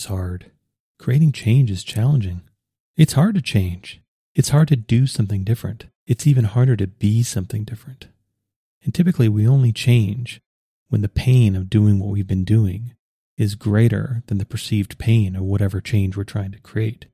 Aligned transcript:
Is 0.00 0.06
hard. 0.06 0.50
Creating 0.98 1.30
change 1.30 1.70
is 1.70 1.84
challenging. 1.84 2.40
It's 2.96 3.12
hard 3.12 3.34
to 3.34 3.42
change. 3.42 4.00
It's 4.34 4.48
hard 4.48 4.68
to 4.68 4.76
do 4.76 5.06
something 5.06 5.44
different. 5.44 5.88
It's 6.06 6.26
even 6.26 6.44
harder 6.44 6.74
to 6.76 6.86
be 6.86 7.22
something 7.22 7.64
different. 7.64 8.08
And 8.82 8.94
typically, 8.94 9.28
we 9.28 9.46
only 9.46 9.72
change 9.72 10.40
when 10.88 11.02
the 11.02 11.10
pain 11.10 11.54
of 11.54 11.68
doing 11.68 11.98
what 11.98 12.08
we've 12.08 12.26
been 12.26 12.44
doing 12.44 12.94
is 13.36 13.54
greater 13.56 14.22
than 14.28 14.38
the 14.38 14.46
perceived 14.46 14.96
pain 14.96 15.36
of 15.36 15.42
whatever 15.42 15.82
change 15.82 16.16
we're 16.16 16.24
trying 16.24 16.52
to 16.52 16.60
create. 16.60 17.04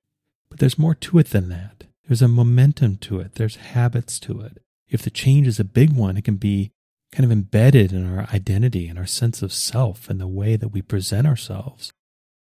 But 0.49 0.61
there's 0.61 0.79
more 0.79 0.95
to 0.95 1.19
it 1.19 1.31
than 1.31 1.49
that. 1.49 1.87
There's 2.07 2.23
a 2.23 2.29
momentum 2.29 2.99
to 2.99 3.19
it, 3.19 3.35
there's 3.35 3.57
habits 3.57 4.21
to 4.21 4.43
it. 4.43 4.63
If 4.89 5.03
the 5.03 5.11
change 5.11 5.49
is 5.49 5.59
a 5.59 5.65
big 5.65 5.93
one, 5.93 6.17
it 6.17 6.25
can 6.25 6.37
be 6.37 6.71
kind 7.11 7.25
of 7.25 7.33
embedded 7.33 7.93
in 7.93 8.17
our 8.17 8.29
identity 8.33 8.87
and 8.87 8.97
our 8.97 9.07
sense 9.07 9.43
of 9.43 9.53
self 9.53 10.09
and 10.09 10.21
the 10.21 10.29
way 10.29 10.55
that 10.55 10.69
we 10.69 10.83
present 10.83 11.27
ourselves. 11.27 11.93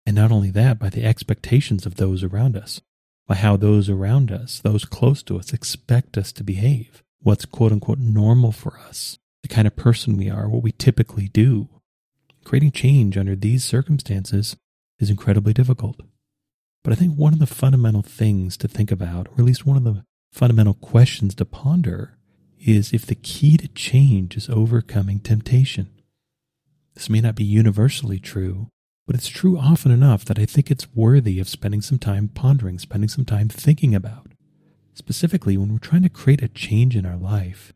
And 0.09 0.15
not 0.15 0.33
only 0.33 0.51
that, 0.53 0.79
by 0.79 0.89
the 0.89 1.05
expectations 1.05 1.85
of 1.85 1.97
those 1.97 2.25
around 2.25 2.57
us, 2.57 2.81
by 3.27 3.35
how 3.35 3.59
those 3.59 3.91
around 3.91 4.33
us, 4.33 4.59
those 4.59 4.87
close 4.87 5.23
to 5.25 5.39
us, 5.39 5.53
expect 5.53 6.17
us 6.17 6.33
to 6.33 6.43
behave, 6.43 7.03
what's 7.21 7.45
quote 7.45 7.73
unquote 7.73 7.99
normal 7.99 8.51
for 8.51 8.79
us, 8.89 9.19
the 9.43 9.49
kind 9.49 9.67
of 9.67 9.77
person 9.77 10.17
we 10.17 10.31
are, 10.31 10.49
what 10.49 10.63
we 10.63 10.73
typically 10.73 11.29
do. 11.29 11.69
Creating 12.43 12.73
change 12.73 13.19
under 13.19 13.37
these 13.37 13.67
circumstances 13.67 14.57
is 14.99 15.11
incredibly 15.11 15.53
difficult. 15.53 16.01
But 16.83 16.95
I 16.95 16.97
think 16.97 17.13
one 17.13 17.35
of 17.35 17.39
the 17.39 17.47
fundamental 17.47 18.01
things 18.01 18.57
to 18.57 18.67
think 18.67 18.91
about, 18.91 19.29
or 19.29 19.35
at 19.41 19.45
least 19.45 19.67
one 19.67 19.77
of 19.77 19.85
the 19.85 20.07
fundamental 20.33 20.73
questions 20.73 21.35
to 21.35 21.45
ponder, 21.45 22.17
is 22.59 22.95
if 22.95 23.05
the 23.05 23.15
key 23.15 23.59
to 23.59 23.69
change 23.69 24.39
is 24.39 24.49
overcoming 24.49 25.19
temptation. 25.19 25.91
This 26.95 27.11
may 27.11 27.21
not 27.21 27.35
be 27.35 27.45
universally 27.45 28.19
true, 28.19 28.71
but 29.09 29.17
it's 29.17 29.29
true 29.29 29.59
often 29.59 29.91
enough 29.91 30.23
that 30.27 30.39
I 30.39 30.45
think 30.45 30.71
it's 30.71 30.95
worthy 30.95 31.41
of 31.41 31.49
spending 31.49 31.81
some 31.81 31.99
time 31.99 32.29
pondering, 32.29 32.79
spending 32.79 33.09
some 33.09 33.25
time 33.25 33.49
thinking 33.49 33.95
about. 33.95 34.33
Specifically, 34.93 35.57
when 35.57 35.73
we're 35.73 35.79
trying 35.79 36.03
to 36.03 36.11
create 36.11 36.43
a 36.43 36.49
change 36.49 36.95
in 36.95 37.07
our 37.07 37.17
life, 37.17 37.73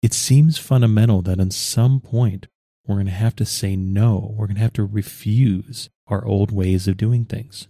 it 0.00 0.14
seems 0.14 0.56
fundamental 0.56 1.20
that 1.20 1.38
at 1.38 1.52
some 1.52 2.00
point 2.00 2.46
we're 2.86 2.94
going 2.94 3.04
to 3.04 3.12
have 3.12 3.36
to 3.36 3.44
say 3.44 3.76
no, 3.76 4.34
we're 4.34 4.46
going 4.46 4.56
to 4.56 4.62
have 4.62 4.72
to 4.72 4.84
refuse 4.86 5.90
our 6.06 6.24
old 6.24 6.50
ways 6.50 6.88
of 6.88 6.96
doing 6.96 7.26
things. 7.26 7.68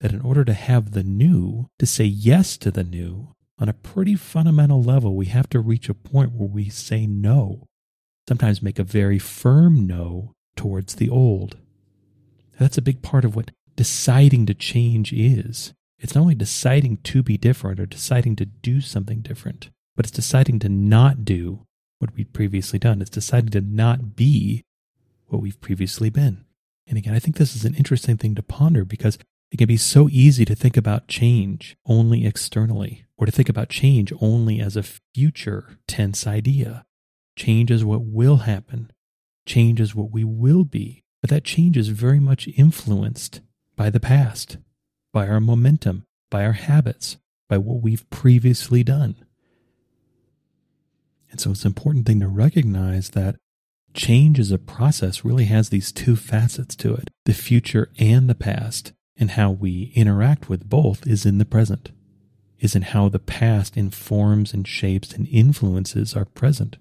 That 0.00 0.12
in 0.12 0.20
order 0.20 0.44
to 0.44 0.54
have 0.54 0.92
the 0.92 1.02
new, 1.02 1.66
to 1.80 1.86
say 1.86 2.04
yes 2.04 2.56
to 2.58 2.70
the 2.70 2.84
new, 2.84 3.32
on 3.58 3.68
a 3.68 3.72
pretty 3.72 4.14
fundamental 4.14 4.80
level, 4.80 5.16
we 5.16 5.26
have 5.26 5.48
to 5.48 5.58
reach 5.58 5.88
a 5.88 5.94
point 5.94 6.30
where 6.30 6.48
we 6.48 6.68
say 6.68 7.08
no, 7.08 7.66
sometimes 8.28 8.62
make 8.62 8.78
a 8.78 8.84
very 8.84 9.18
firm 9.18 9.84
no 9.84 10.32
towards 10.54 10.94
the 10.94 11.10
old. 11.10 11.56
That's 12.58 12.78
a 12.78 12.82
big 12.82 13.02
part 13.02 13.24
of 13.24 13.36
what 13.36 13.50
deciding 13.76 14.46
to 14.46 14.54
change 14.54 15.12
is. 15.12 15.74
It's 15.98 16.14
not 16.14 16.22
only 16.22 16.34
deciding 16.34 16.98
to 16.98 17.22
be 17.22 17.36
different 17.36 17.80
or 17.80 17.86
deciding 17.86 18.36
to 18.36 18.46
do 18.46 18.80
something 18.80 19.20
different, 19.20 19.70
but 19.94 20.06
it's 20.06 20.16
deciding 20.16 20.58
to 20.60 20.68
not 20.68 21.24
do 21.24 21.66
what 21.98 22.14
we've 22.14 22.32
previously 22.32 22.78
done. 22.78 23.00
It's 23.00 23.10
deciding 23.10 23.50
to 23.50 23.60
not 23.60 24.16
be 24.16 24.64
what 25.26 25.40
we've 25.40 25.60
previously 25.60 26.10
been. 26.10 26.44
And 26.86 26.98
again, 26.98 27.14
I 27.14 27.18
think 27.18 27.36
this 27.36 27.56
is 27.56 27.64
an 27.64 27.74
interesting 27.74 28.16
thing 28.16 28.34
to 28.34 28.42
ponder 28.42 28.84
because 28.84 29.18
it 29.50 29.56
can 29.56 29.66
be 29.66 29.76
so 29.76 30.08
easy 30.10 30.44
to 30.44 30.54
think 30.54 30.76
about 30.76 31.08
change 31.08 31.76
only 31.86 32.26
externally 32.26 33.04
or 33.16 33.26
to 33.26 33.32
think 33.32 33.48
about 33.48 33.68
change 33.68 34.12
only 34.20 34.60
as 34.60 34.76
a 34.76 34.82
future 34.82 35.78
tense 35.86 36.26
idea. 36.26 36.84
Change 37.36 37.70
is 37.70 37.84
what 37.84 38.02
will 38.02 38.38
happen. 38.38 38.90
Change 39.46 39.80
is 39.80 39.94
what 39.94 40.10
we 40.10 40.24
will 40.24 40.64
be. 40.64 41.04
But 41.26 41.34
that 41.34 41.42
change 41.42 41.76
is 41.76 41.88
very 41.88 42.20
much 42.20 42.48
influenced 42.56 43.40
by 43.74 43.90
the 43.90 43.98
past, 43.98 44.58
by 45.12 45.26
our 45.26 45.40
momentum, 45.40 46.04
by 46.30 46.44
our 46.44 46.52
habits, 46.52 47.16
by 47.48 47.58
what 47.58 47.82
we've 47.82 48.08
previously 48.10 48.84
done. 48.84 49.16
And 51.28 51.40
so 51.40 51.50
it's 51.50 51.64
an 51.64 51.70
important 51.70 52.06
thing 52.06 52.20
to 52.20 52.28
recognize 52.28 53.10
that 53.10 53.34
change 53.92 54.38
as 54.38 54.52
a 54.52 54.56
process 54.56 55.24
really 55.24 55.46
has 55.46 55.70
these 55.70 55.90
two 55.90 56.14
facets 56.14 56.76
to 56.76 56.94
it 56.94 57.10
the 57.24 57.34
future 57.34 57.90
and 57.98 58.30
the 58.30 58.36
past 58.36 58.92
and 59.16 59.32
how 59.32 59.50
we 59.50 59.90
interact 59.96 60.48
with 60.48 60.68
both 60.68 61.08
is 61.08 61.26
in 61.26 61.38
the 61.38 61.44
present, 61.44 61.90
is 62.60 62.76
in 62.76 62.82
how 62.82 63.08
the 63.08 63.18
past 63.18 63.76
informs 63.76 64.54
and 64.54 64.68
shapes 64.68 65.12
and 65.12 65.26
influences 65.26 66.14
our 66.14 66.24
present, 66.24 66.76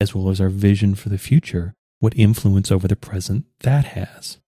as 0.00 0.14
well 0.14 0.30
as 0.30 0.40
our 0.40 0.48
vision 0.48 0.94
for 0.94 1.08
the 1.08 1.18
future, 1.18 1.74
what 2.00 2.16
influence 2.16 2.70
over 2.70 2.88
the 2.88 2.96
present 2.96 3.44
that 3.60 3.84
has. 3.86 4.38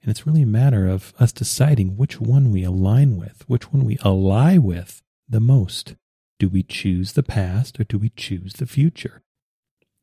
And 0.00 0.10
it's 0.10 0.26
really 0.26 0.42
a 0.42 0.46
matter 0.46 0.88
of 0.88 1.12
us 1.18 1.32
deciding 1.32 1.96
which 1.96 2.20
one 2.20 2.50
we 2.50 2.64
align 2.64 3.16
with, 3.16 3.44
which 3.46 3.72
one 3.72 3.84
we 3.84 3.98
ally 4.04 4.56
with 4.56 5.02
the 5.28 5.40
most. 5.40 5.94
Do 6.38 6.48
we 6.48 6.62
choose 6.62 7.12
the 7.12 7.22
past 7.22 7.78
or 7.78 7.84
do 7.84 7.98
we 7.98 8.10
choose 8.10 8.54
the 8.54 8.66
future? 8.66 9.22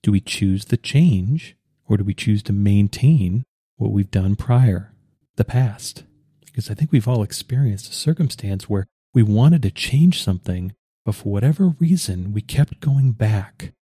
Do 0.01 0.11
we 0.11 0.19
choose 0.19 0.66
the 0.66 0.77
change 0.77 1.55
or 1.88 1.97
do 1.97 2.03
we 2.03 2.13
choose 2.13 2.43
to 2.43 2.53
maintain 2.53 3.43
what 3.77 3.91
we've 3.91 4.11
done 4.11 4.35
prior, 4.35 4.93
the 5.35 5.45
past? 5.45 6.03
because 6.53 6.69
I 6.69 6.75
think 6.75 6.91
we've 6.91 7.07
all 7.07 7.23
experienced 7.23 7.89
a 7.89 7.95
circumstance 7.95 8.69
where 8.69 8.85
we 9.11 9.23
wanted 9.23 9.63
to 9.63 9.72
change 9.72 10.22
something, 10.22 10.73
but 11.03 11.16
for 11.16 11.29
whatever 11.29 11.73
reason, 11.79 12.31
we 12.31 12.41
kept 12.41 12.79
going 12.79 13.13
back. 13.13 13.73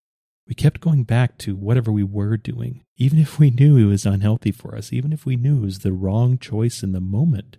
We 0.50 0.56
kept 0.56 0.80
going 0.80 1.04
back 1.04 1.38
to 1.38 1.54
whatever 1.54 1.92
we 1.92 2.02
were 2.02 2.36
doing, 2.36 2.82
even 2.96 3.20
if 3.20 3.38
we 3.38 3.52
knew 3.52 3.76
it 3.76 3.84
was 3.84 4.04
unhealthy 4.04 4.50
for 4.50 4.74
us, 4.74 4.92
even 4.92 5.12
if 5.12 5.24
we 5.24 5.36
knew 5.36 5.58
it 5.58 5.64
was 5.64 5.78
the 5.78 5.92
wrong 5.92 6.38
choice 6.38 6.82
in 6.82 6.90
the 6.90 7.00
moment. 7.00 7.58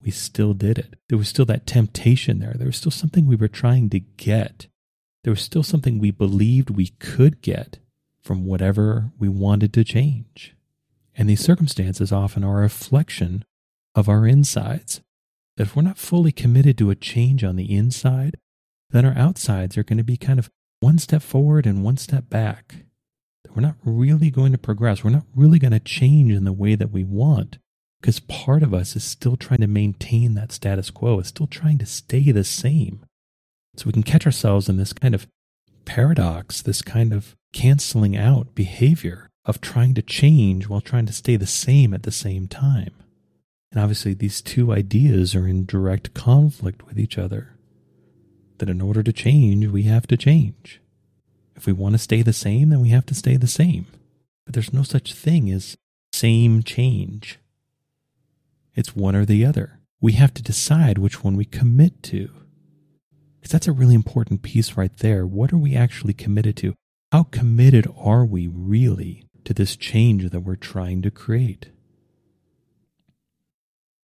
We 0.00 0.12
still 0.12 0.54
did 0.54 0.78
it. 0.78 0.94
There 1.08 1.18
was 1.18 1.28
still 1.28 1.46
that 1.46 1.66
temptation 1.66 2.38
there. 2.38 2.54
There 2.54 2.68
was 2.68 2.76
still 2.76 2.92
something 2.92 3.26
we 3.26 3.34
were 3.34 3.48
trying 3.48 3.90
to 3.90 3.98
get. 3.98 4.68
There 5.24 5.32
was 5.32 5.42
still 5.42 5.64
something 5.64 5.98
we 5.98 6.12
believed 6.12 6.70
we 6.70 6.90
could 7.00 7.42
get 7.42 7.80
from 8.22 8.46
whatever 8.46 9.10
we 9.18 9.28
wanted 9.28 9.72
to 9.72 9.82
change. 9.82 10.54
And 11.16 11.28
these 11.28 11.44
circumstances 11.44 12.12
often 12.12 12.44
are 12.44 12.58
a 12.58 12.62
reflection 12.62 13.44
of 13.96 14.08
our 14.08 14.28
insides. 14.28 15.00
That 15.56 15.64
if 15.64 15.74
we're 15.74 15.82
not 15.82 15.98
fully 15.98 16.30
committed 16.30 16.78
to 16.78 16.90
a 16.90 16.94
change 16.94 17.42
on 17.42 17.56
the 17.56 17.74
inside, 17.74 18.36
then 18.90 19.04
our 19.04 19.18
outsides 19.18 19.76
are 19.76 19.82
going 19.82 19.98
to 19.98 20.04
be 20.04 20.16
kind 20.16 20.38
of 20.38 20.52
one 20.80 20.98
step 20.98 21.22
forward 21.22 21.66
and 21.66 21.84
one 21.84 21.96
step 21.96 22.28
back. 22.28 22.84
That 23.44 23.54
we're 23.54 23.62
not 23.62 23.76
really 23.84 24.30
going 24.30 24.52
to 24.52 24.58
progress. 24.58 25.02
We're 25.02 25.10
not 25.10 25.26
really 25.34 25.58
going 25.58 25.72
to 25.72 25.80
change 25.80 26.32
in 26.32 26.44
the 26.44 26.52
way 26.52 26.74
that 26.74 26.90
we 26.90 27.04
want 27.04 27.58
because 28.00 28.20
part 28.20 28.62
of 28.62 28.72
us 28.72 28.94
is 28.94 29.04
still 29.04 29.36
trying 29.36 29.60
to 29.60 29.66
maintain 29.66 30.34
that 30.34 30.52
status 30.52 30.90
quo, 30.90 31.18
is 31.18 31.28
still 31.28 31.46
trying 31.46 31.78
to 31.78 31.86
stay 31.86 32.30
the 32.30 32.44
same. 32.44 33.04
So 33.76 33.86
we 33.86 33.92
can 33.92 34.02
catch 34.02 34.26
ourselves 34.26 34.68
in 34.68 34.76
this 34.76 34.92
kind 34.92 35.14
of 35.14 35.26
paradox, 35.84 36.62
this 36.62 36.82
kind 36.82 37.12
of 37.12 37.34
canceling 37.52 38.16
out 38.16 38.54
behavior 38.54 39.28
of 39.44 39.60
trying 39.60 39.94
to 39.94 40.02
change 40.02 40.68
while 40.68 40.80
trying 40.80 41.06
to 41.06 41.12
stay 41.12 41.36
the 41.36 41.46
same 41.46 41.94
at 41.94 42.02
the 42.02 42.12
same 42.12 42.46
time. 42.46 42.92
And 43.70 43.80
obviously, 43.80 44.14
these 44.14 44.40
two 44.40 44.72
ideas 44.72 45.34
are 45.34 45.46
in 45.46 45.66
direct 45.66 46.14
conflict 46.14 46.86
with 46.86 46.98
each 46.98 47.18
other. 47.18 47.57
That 48.58 48.68
in 48.68 48.80
order 48.80 49.02
to 49.02 49.12
change, 49.12 49.66
we 49.66 49.84
have 49.84 50.06
to 50.08 50.16
change. 50.16 50.80
If 51.54 51.66
we 51.66 51.72
want 51.72 51.94
to 51.94 51.98
stay 51.98 52.22
the 52.22 52.32
same, 52.32 52.70
then 52.70 52.80
we 52.80 52.90
have 52.90 53.06
to 53.06 53.14
stay 53.14 53.36
the 53.36 53.46
same. 53.46 53.86
But 54.44 54.54
there's 54.54 54.72
no 54.72 54.82
such 54.82 55.12
thing 55.12 55.50
as 55.50 55.76
same 56.12 56.62
change. 56.62 57.38
It's 58.74 58.96
one 58.96 59.14
or 59.14 59.24
the 59.24 59.44
other. 59.44 59.80
We 60.00 60.12
have 60.12 60.32
to 60.34 60.42
decide 60.42 60.98
which 60.98 61.22
one 61.24 61.36
we 61.36 61.44
commit 61.44 62.02
to. 62.04 62.30
Because 63.36 63.50
that's 63.50 63.68
a 63.68 63.72
really 63.72 63.94
important 63.94 64.42
piece 64.42 64.76
right 64.76 64.96
there. 64.98 65.26
What 65.26 65.52
are 65.52 65.58
we 65.58 65.74
actually 65.74 66.14
committed 66.14 66.56
to? 66.58 66.74
How 67.12 67.24
committed 67.24 67.88
are 67.96 68.24
we 68.24 68.46
really 68.46 69.24
to 69.44 69.54
this 69.54 69.76
change 69.76 70.30
that 70.30 70.40
we're 70.40 70.56
trying 70.56 71.02
to 71.02 71.10
create? 71.10 71.70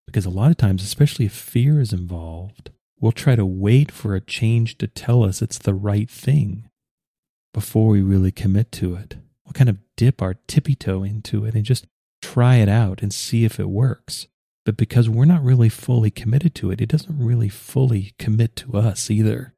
Because 0.07 0.27
a 0.27 0.31
lot 0.31 0.51
of 0.51 0.57
times, 0.57 0.83
especially 0.83 1.27
if 1.27 1.33
fear 1.33 1.81
is 1.81 1.93
involved, 1.93 2.71
we'll 3.05 3.13
try 3.13 3.37
to 3.37 3.45
wait 3.45 3.93
for 3.93 4.15
a 4.15 4.21
change 4.21 4.79
to 4.79 4.87
tell 4.87 5.25
us 5.25 5.43
it's 5.43 5.59
the 5.59 5.75
right 5.75 6.09
thing 6.09 6.71
before 7.53 7.89
we 7.89 8.01
really 8.01 8.33
commit 8.33 8.73
to 8.73 8.95
it. 8.95 9.17
We'll 9.45 9.53
kind 9.53 9.69
of 9.69 9.77
dip 9.95 10.23
our 10.23 10.37
tippy 10.49 10.75
toe 10.75 11.03
into 11.03 11.45
it 11.45 11.55
and 11.55 11.67
just 11.67 11.87
try 12.23 12.57
it 12.57 12.69
out 12.71 13.03
and 13.03 13.13
see 13.13 13.45
if 13.45 13.61
it 13.61 13.69
works. 13.69 14.27
But 14.65 14.79
because 14.79 15.11
we're 15.11 15.27
not 15.27 15.45
really 15.45 15.69
fully 15.69 16.11
committed 16.11 16.55
to 16.55 16.71
it, 16.71 16.81
it 16.81 16.89
doesn't 16.89 17.23
really 17.23 17.51
fully 17.51 18.15
commit 18.19 18.57
to 18.57 18.79
us 18.79 19.11
either. 19.11 19.53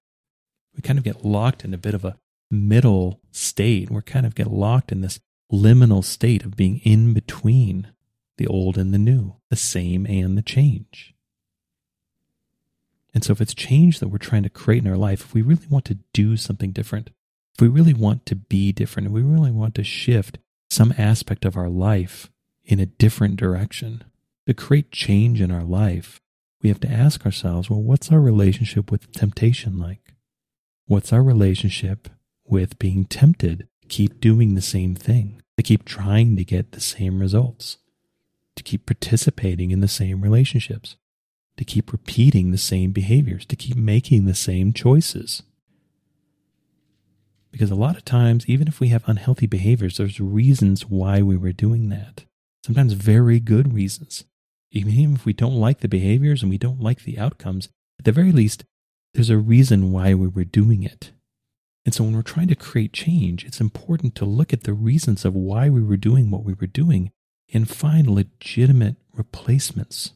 We 0.75 0.83
kind 0.83 0.99
of 0.99 1.05
get 1.05 1.25
locked 1.25 1.65
in 1.65 1.73
a 1.73 1.79
bit 1.79 1.95
of 1.95 2.05
a 2.05 2.19
middle 2.51 3.21
state. 3.31 3.93
We're 3.93 4.03
kind 4.03 4.27
of 4.27 4.35
get 4.35 4.49
locked 4.49 4.91
in 4.91 5.03
this 5.03 5.21
liminal 5.53 6.03
state 6.03 6.45
of 6.45 6.57
being 6.57 6.81
in 6.83 7.15
between 7.15 7.93
the 8.39 8.49
old 8.49 8.77
and 8.77 8.93
the 8.93 8.99
new, 8.99 9.37
the 9.51 9.57
same 9.57 10.05
and 10.05 10.37
the 10.37 10.43
change. 10.43 11.16
And 13.17 13.25
so, 13.25 13.33
if 13.33 13.41
it's 13.41 13.55
change 13.55 14.01
that 14.01 14.09
we're 14.09 14.19
trying 14.19 14.43
to 14.43 14.51
create 14.51 14.85
in 14.85 14.91
our 14.91 14.97
life, 14.99 15.23
if 15.23 15.33
we 15.33 15.41
really 15.41 15.67
want 15.71 15.87
to 15.87 16.01
do 16.13 16.37
something 16.37 16.71
different, 16.71 17.09
if 17.55 17.63
we 17.63 17.67
really 17.67 17.95
want 17.95 18.27
to 18.27 18.37
be 18.37 18.73
different, 18.73 19.07
if 19.07 19.13
we 19.13 19.23
really 19.23 19.51
want 19.51 19.75
to 19.77 19.85
shift 19.85 20.37
some 20.69 20.93
aspect 20.99 21.47
of 21.47 21.57
our 21.57 21.71
life 21.71 22.29
in 22.63 22.79
a 22.79 22.85
different 22.85 23.37
direction, 23.37 24.05
to 24.47 24.53
create 24.53 24.93
change 24.93 25.41
in 25.41 25.51
our 25.51 25.65
life, 25.65 26.21
we 26.61 26.69
have 26.69 26.79
to 26.81 26.91
ask 26.91 27.25
ourselves, 27.25 27.71
well, 27.71 27.81
what's 27.81 28.13
our 28.13 28.21
relationship 28.21 28.91
with 28.91 29.11
temptation 29.13 29.79
like? 29.79 30.13
What's 30.85 31.11
our 31.11 31.23
relationship 31.23 32.11
with 32.45 32.79
being 32.79 33.07
tempted 33.07 33.67
to 33.81 33.89
keep 33.89 34.21
doing 34.21 34.57
the 34.57 34.61
same 34.61 34.95
thing, 34.95 35.41
to 35.57 35.63
keep 35.63 35.87
trying 35.87 36.37
to 36.37 36.45
get 36.45 36.73
the 36.73 36.83
same 36.83 37.21
results, 37.21 37.79
to 38.57 38.63
keep 38.63 38.85
participating 38.85 39.71
in 39.71 39.81
the 39.81 39.89
same 39.89 40.21
relationships, 40.21 40.97
to 41.57 41.65
keep 41.65 41.93
repeating 41.93 42.51
the 42.51 42.59
same 42.59 42.93
behaviors, 42.93 43.47
to 43.47 43.57
keep 43.57 43.77
making 43.77 44.25
the 44.25 44.35
same 44.35 44.73
choices? 44.73 45.43
Because 47.51 47.71
a 47.71 47.75
lot 47.75 47.97
of 47.97 48.05
times, 48.05 48.47
even 48.49 48.69
if 48.69 48.81
we 48.81 48.89
have 48.89 49.09
unhealthy 49.09 49.47
behaviors, 49.47 49.97
there's 49.97 50.21
reasons 50.21 50.87
why 50.87 51.23
we 51.23 51.37
were 51.37 51.53
doing 51.53 51.89
that. 51.89 52.25
Sometimes 52.65 52.93
very 52.93 53.41
good 53.41 53.73
reasons 53.73 54.25
even 54.77 55.15
if 55.15 55.25
we 55.25 55.33
don't 55.33 55.59
like 55.59 55.81
the 55.81 55.89
behaviors 55.89 56.43
and 56.43 56.51
we 56.51 56.59
don't 56.59 56.81
like 56.81 57.05
the 57.05 57.19
outcomes, 57.19 57.69
at 57.99 58.05
the 58.05 58.13
very 58.13 58.33
least, 58.33 58.65
there's 59.15 59.31
a 59.31 59.39
reason 59.39 59.93
why 59.93 60.13
we 60.15 60.29
were 60.29 60.45
doing 60.45 60.83
it. 60.83 61.13
And 61.85 61.95
so 61.95 62.05
when 62.05 62.15
we're 62.15 62.23
trying 62.23 62.49
to 62.49 62.55
create 62.55 62.93
change, 62.93 63.45
it's 63.45 63.61
important 63.61 64.15
to 64.17 64.25
look 64.25 64.53
at 64.53 64.65
the 64.65 64.75
reasons 64.75 65.25
of 65.25 65.35
why 65.35 65.71
we 65.71 65.83
were 65.83 65.97
doing 65.97 66.31
what 66.31 66.45
we 66.45 66.53
were 66.53 66.67
doing 66.67 67.13
and 67.53 67.71
find 67.71 68.11
legitimate 68.11 68.97
replacements. 69.13 70.13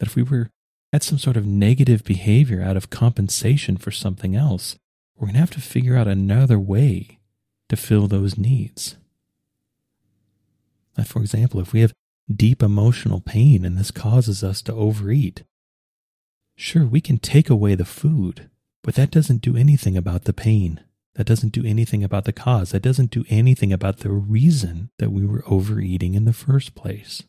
That 0.00 0.08
if 0.08 0.16
we 0.16 0.24
were 0.24 0.50
at 0.92 1.04
some 1.04 1.18
sort 1.18 1.36
of 1.36 1.46
negative 1.46 2.02
behavior 2.02 2.60
out 2.60 2.76
of 2.76 2.90
compensation 2.90 3.76
for 3.76 3.92
something 3.92 4.34
else, 4.34 4.76
we're 5.16 5.26
going 5.26 5.34
to 5.34 5.40
have 5.40 5.50
to 5.52 5.60
figure 5.60 5.96
out 5.96 6.08
another 6.08 6.58
way 6.58 7.20
to 7.68 7.76
fill 7.76 8.08
those 8.08 8.36
needs. 8.36 8.96
That, 10.96 11.06
for 11.06 11.20
example, 11.20 11.60
if 11.60 11.72
we 11.72 11.82
have 11.82 11.92
deep 12.34 12.62
emotional 12.62 13.20
pain 13.20 13.64
and 13.64 13.76
this 13.76 13.90
causes 13.90 14.44
us 14.44 14.62
to 14.62 14.72
overeat. 14.72 15.42
Sure, 16.56 16.84
we 16.84 17.00
can 17.00 17.18
take 17.18 17.50
away 17.50 17.74
the 17.74 17.84
food, 17.84 18.48
but 18.82 18.94
that 18.94 19.10
doesn't 19.10 19.42
do 19.42 19.56
anything 19.56 19.96
about 19.96 20.24
the 20.24 20.32
pain. 20.32 20.80
That 21.14 21.26
doesn't 21.26 21.52
do 21.52 21.64
anything 21.64 22.04
about 22.04 22.24
the 22.24 22.32
cause. 22.32 22.70
That 22.70 22.82
doesn't 22.82 23.10
do 23.10 23.24
anything 23.28 23.72
about 23.72 23.98
the 23.98 24.10
reason 24.10 24.90
that 24.98 25.10
we 25.10 25.26
were 25.26 25.44
overeating 25.46 26.14
in 26.14 26.24
the 26.24 26.32
first 26.32 26.74
place. 26.74 27.24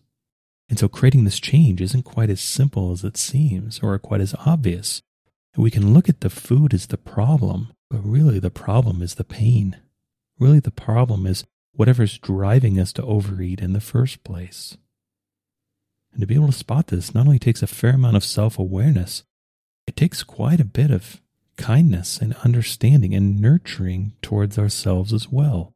And 0.71 0.79
so 0.79 0.87
creating 0.87 1.25
this 1.25 1.41
change 1.41 1.81
isn't 1.81 2.03
quite 2.03 2.29
as 2.29 2.39
simple 2.39 2.93
as 2.93 3.03
it 3.03 3.17
seems 3.17 3.81
or 3.83 3.99
quite 3.99 4.21
as 4.21 4.33
obvious. 4.45 5.01
We 5.57 5.69
can 5.69 5.93
look 5.93 6.07
at 6.07 6.21
the 6.21 6.29
food 6.29 6.73
as 6.73 6.87
the 6.87 6.97
problem, 6.97 7.73
but 7.89 7.99
really 8.05 8.39
the 8.39 8.49
problem 8.49 9.01
is 9.01 9.15
the 9.15 9.25
pain. 9.25 9.81
Really 10.39 10.61
the 10.61 10.71
problem 10.71 11.27
is 11.27 11.43
whatever's 11.73 12.17
driving 12.17 12.79
us 12.79 12.93
to 12.93 13.03
overeat 13.03 13.59
in 13.59 13.73
the 13.73 13.81
first 13.81 14.23
place. 14.23 14.77
And 16.13 16.21
to 16.21 16.25
be 16.25 16.35
able 16.35 16.47
to 16.47 16.53
spot 16.53 16.87
this 16.87 17.13
not 17.13 17.25
only 17.25 17.37
takes 17.37 17.61
a 17.61 17.67
fair 17.67 17.95
amount 17.95 18.15
of 18.15 18.23
self 18.23 18.57
awareness, 18.57 19.25
it 19.87 19.97
takes 19.97 20.23
quite 20.23 20.61
a 20.61 20.65
bit 20.65 20.89
of 20.89 21.21
kindness 21.57 22.17
and 22.17 22.33
understanding 22.45 23.13
and 23.13 23.41
nurturing 23.41 24.13
towards 24.21 24.57
ourselves 24.57 25.11
as 25.11 25.27
well. 25.27 25.73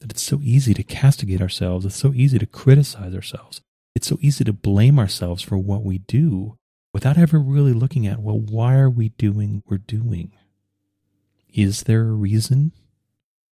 That 0.00 0.12
it's 0.12 0.22
so 0.22 0.38
easy 0.40 0.72
to 0.74 0.84
castigate 0.84 1.42
ourselves, 1.42 1.84
it's 1.84 1.96
so 1.96 2.12
easy 2.14 2.38
to 2.38 2.46
criticize 2.46 3.12
ourselves, 3.12 3.60
it's 3.94 4.06
so 4.06 4.18
easy 4.20 4.44
to 4.44 4.52
blame 4.52 4.98
ourselves 4.98 5.42
for 5.42 5.58
what 5.58 5.84
we 5.84 5.98
do 5.98 6.56
without 6.92 7.18
ever 7.18 7.38
really 7.38 7.72
looking 7.72 8.06
at, 8.06 8.20
well, 8.20 8.38
why 8.38 8.76
are 8.76 8.90
we 8.90 9.10
doing 9.10 9.62
what 9.64 9.70
we're 9.70 9.78
doing? 9.78 10.32
Is 11.52 11.84
there 11.84 12.02
a 12.02 12.12
reason? 12.12 12.72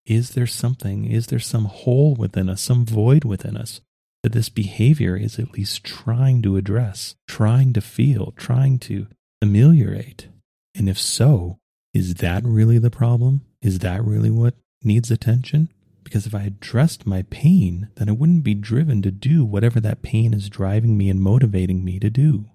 Is 0.07 0.31
there 0.31 0.47
something? 0.47 1.05
Is 1.05 1.27
there 1.27 1.39
some 1.39 1.67
hole 1.67 2.15
within 2.15 2.49
us, 2.49 2.63
some 2.63 2.87
void 2.87 3.25
within 3.25 3.57
us 3.57 3.81
that 4.23 4.33
this 4.33 4.49
behavior 4.49 5.17
is 5.17 5.39
at 5.39 5.53
least 5.53 5.85
trying 5.85 6.43
to 6.43 6.57
address, 6.57 7.15
trying 7.27 7.73
to 7.75 7.81
feel, 7.81 8.33
trying 8.37 8.79
to 8.81 9.07
ameliorate? 9.43 10.29
And 10.75 10.89
if 10.89 10.99
so, 10.99 11.59
is 11.93 12.15
that 12.17 12.45
really 12.45 12.79
the 12.79 12.91
problem? 12.91 13.43
Is 13.61 13.81
that 13.81 14.05
really 14.05 14.31
what 14.31 14.55
needs 14.83 15.11
attention? 15.11 15.69
Because 16.09 16.27
if 16.27 16.35
I 16.35 16.45
addressed 16.45 17.07
my 17.07 17.21
pain, 17.29 17.91
then 17.97 18.09
I 18.09 18.13
wouldn't 18.13 18.43
be 18.43 18.55
driven 18.55 19.03
to 19.03 19.11
do 19.11 19.45
whatever 19.45 19.79
that 19.81 20.01
pain 20.01 20.33
is 20.33 20.49
driving 20.49 20.97
me 20.97 21.11
and 21.11 21.21
motivating 21.21 21.85
me 21.85 21.99
to 21.99 22.09
do. 22.09 22.47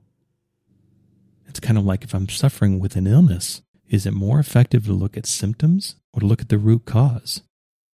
It's 1.48 1.60
kind 1.60 1.78
of 1.78 1.86
like 1.86 2.04
if 2.04 2.16
I'm 2.16 2.28
suffering 2.28 2.80
with 2.80 2.96
an 2.96 3.06
illness, 3.06 3.62
is 3.88 4.08
it 4.08 4.14
more 4.16 4.40
effective 4.40 4.86
to 4.86 4.94
look 4.94 5.16
at 5.16 5.28
symptoms 5.28 5.98
or 6.16 6.22
to 6.22 6.26
look 6.26 6.42
at 6.42 6.50
the 6.50 6.58
root 6.58 6.86
cause? 6.86 7.44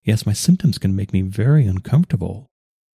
Yes, 0.01 0.25
my 0.25 0.31
symptoms 0.31 0.77
can 0.77 0.95
make 0.95 1.11
me 1.11 1.23
very 1.23 1.67
uncomfortable, 1.67 2.47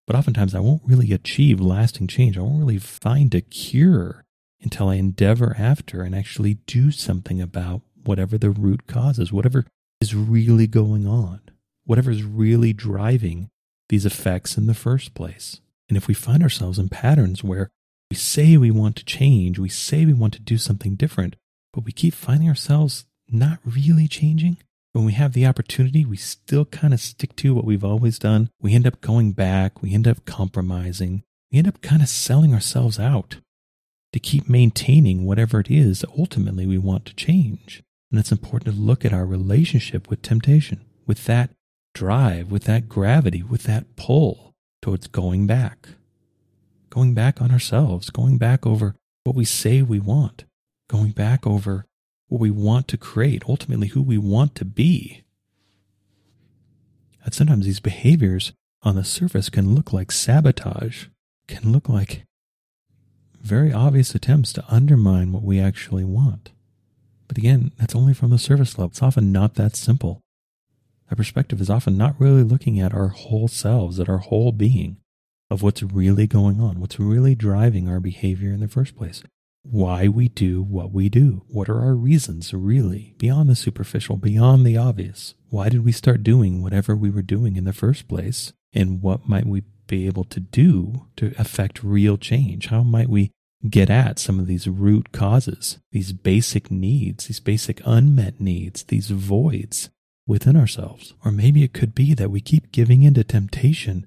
but 0.07 0.17
oftentimes 0.17 0.55
I 0.55 0.61
won't 0.61 0.87
really 0.87 1.13
achieve 1.13 1.61
lasting 1.61 2.07
change. 2.07 2.39
I 2.39 2.41
won't 2.41 2.61
really 2.61 2.79
find 2.79 3.35
a 3.35 3.43
cure 3.43 4.25
until 4.63 4.89
I 4.89 4.95
endeavor 4.95 5.55
after 5.59 6.01
and 6.01 6.15
actually 6.15 6.55
do 6.67 6.91
something 6.91 7.43
about 7.43 7.83
whatever 8.05 8.39
the 8.39 8.49
root 8.49 8.87
cause 8.87 9.19
is, 9.19 9.35
whatever 9.35 9.67
is 10.01 10.15
really 10.15 10.67
going 10.67 11.07
on, 11.07 11.43
whatever 11.85 12.11
is 12.11 12.23
really 12.23 12.73
driving 12.73 13.51
these 13.89 14.07
effects 14.07 14.57
in 14.57 14.67
the 14.67 14.75
first 14.75 15.15
place. 15.15 15.61
And 15.89 15.97
if 15.97 16.09
we 16.09 16.15
find 16.15 16.43
ourselves 16.43 16.79
in 16.79 16.89
patterns 16.89 17.45
where 17.45 17.71
we 18.11 18.17
say 18.17 18.57
we 18.57 18.71
want 18.71 18.97
to 18.97 19.05
change, 19.05 19.59
we 19.59 19.69
say 19.69 20.05
we 20.05 20.13
want 20.13 20.33
to 20.35 20.41
do 20.41 20.59
something 20.59 20.95
different, 20.95 21.37
but 21.73 21.85
we 21.85 21.93
keep 21.93 22.15
finding 22.15 22.49
ourselves 22.49 23.05
not 23.29 23.59
really 23.65 24.09
changing, 24.09 24.59
when 24.95 25.05
we 25.05 25.13
have 25.13 25.33
the 25.33 25.45
opportunity, 25.45 26.05
we 26.05 26.17
still 26.17 26.65
kind 26.65 26.95
of 26.95 27.01
stick 27.01 27.35
to 27.35 27.53
what 27.53 27.65
we've 27.65 27.83
always 27.83 28.17
done. 28.17 28.49
We 28.61 28.75
end 28.75 28.87
up 28.87 29.01
going 29.01 29.33
back, 29.33 29.83
we 29.83 29.93
end 29.93 30.07
up 30.07 30.25
compromising, 30.25 31.25
we 31.51 31.59
end 31.59 31.67
up 31.67 31.83
kind 31.83 32.01
of 32.01 32.09
selling 32.09 32.55
ourselves 32.55 33.01
out 33.01 33.39
to 34.13 34.21
keep 34.21 34.49
maintaining 34.49 35.25
whatever 35.25 35.59
it 35.59 35.69
is 35.69 36.01
that 36.01 36.11
ultimately 36.17 36.65
we 36.65 36.79
want 36.79 37.07
to 37.07 37.15
change. 37.17 37.83
And 38.13 38.21
it's 38.21 38.31
important 38.31 38.73
to 38.73 38.81
look 38.81 39.05
at 39.05 39.13
our 39.13 39.27
relationship 39.27 40.09
with 40.09 40.23
temptation, 40.23 40.85
with 41.09 41.25
that 41.25 41.51
drive, 41.95 42.51
with 42.51 42.65
that 42.65 42.89
gravity, 42.89 43.43
with 43.43 43.63
that 43.63 43.97
pull 43.97 44.53
towards 44.83 45.07
going 45.07 45.47
back. 45.47 45.89
Going 46.91 47.15
back 47.15 47.41
on 47.41 47.51
ourselves, 47.51 48.11
going 48.11 48.39
back 48.39 48.67
over 48.67 48.95
what 49.25 49.35
we 49.35 49.45
say 49.45 49.81
we 49.83 49.99
want, 49.99 50.45
going 50.89 51.13
back 51.13 51.47
over 51.47 51.87
what 52.29 52.41
we 52.41 52.51
want 52.51 52.89
to 52.89 52.99
create, 52.99 53.45
ultimately 53.49 53.89
who 53.89 54.03
we 54.03 54.19
want 54.19 54.55
to 54.57 54.65
be. 54.65 55.23
And 57.25 57.33
sometimes 57.33 57.65
these 57.65 57.81
behaviors 57.81 58.53
on 58.83 58.97
the 58.97 59.05
surface 59.05 59.49
can 59.49 59.75
look 59.75 59.93
like 59.93 60.13
sabotage, 60.13 61.07
can 61.49 61.73
look 61.73 61.89
like 61.89 62.25
very 63.41 63.73
obvious 63.73 64.15
attempts 64.15 64.53
to 64.53 64.65
undermine 64.69 65.33
what 65.33 65.43
we 65.43 65.59
actually 65.59 66.05
want. 66.05 66.51
But 67.29 67.39
again, 67.39 67.73
that's 67.79 67.95
only 67.95 68.15
from 68.15 68.31
the 68.31 68.39
surface 68.39 68.79
level. 68.79 68.91
It's 68.91 69.03
often 69.03 69.33
not 69.33 69.55
that 69.55 69.77
simple. 69.77 70.21
That 71.09 71.17
perspective 71.17 71.61
is 71.61 71.71
often 71.71 71.97
not 71.97 72.19
really 72.19 72.43
looking 72.43 72.81
at 72.81 72.95
our 72.95 73.09
whole 73.09 73.49
selves, 73.49 74.01
at 74.01 74.09
our 74.09 74.19
whole 74.19 74.53
being, 74.53 74.99
of 75.51 75.63
what's 75.63 75.83
really 75.83 76.27
going 76.27 76.61
on, 76.61 76.81
what's 76.81 76.99
really 76.99 77.35
driving 77.35 77.89
our 77.89 78.01
behavior 78.01 78.53
in 78.53 78.61
the 78.61 78.69
first 78.69 78.97
place 78.97 79.23
why 79.65 80.09
we 80.09 80.29
do 80.29 80.63
what 80.63 80.93
we 80.93 81.09
do. 81.09 81.43
What 81.49 81.69
are 81.69 81.81
our 81.81 81.95
reasons, 81.95 82.53
really, 82.53 83.15
beyond 83.19 83.49
the 83.49 83.57
superficial, 83.57 84.17
beyond 84.17 84.65
the 84.65 84.77
obvious? 84.77 85.35
Why 85.49 85.69
did 85.69 85.85
we 85.85 85.93
start 85.93 86.23
doing 86.23 86.63
whatever 86.63 86.95
we 86.95 87.11
were 87.11 87.23
doing 87.23 87.57
in 87.57 87.65
the 87.65 87.73
first 87.73 88.07
place? 88.07 88.53
And 88.73 89.03
what 89.03 89.29
might 89.29 89.47
we 89.47 89.63
be 89.87 90.07
able 90.07 90.25
to 90.25 90.41
do 90.41 91.07
to 91.17 91.33
affect 91.39 91.83
real 91.83 92.19
change? 92.19 92.67
How 92.67 92.83
might 92.83 93.09
we 93.09 93.31
get 93.69 93.89
at 93.89 94.19
some 94.19 94.39
of 94.39 94.47
these 94.47 94.69
root 94.69 95.13
causes, 95.13 95.79
these 95.91 96.13
basic 96.13 96.71
needs, 96.71 97.27
these 97.27 97.41
basic 97.41 97.81
unmet 97.87 98.41
needs, 98.41 98.85
these 98.85 99.09
voids 99.09 99.89
within 100.27 100.57
ourselves? 100.57 101.15
Or 101.25 101.31
maybe 101.31 101.63
it 101.63 101.73
could 101.73 101.95
be 101.95 102.15
that 102.15 102.31
we 102.31 102.41
keep 102.41 102.73
giving 102.73 103.03
in 103.03 103.15
to 103.15 103.25
temptation 103.25 104.07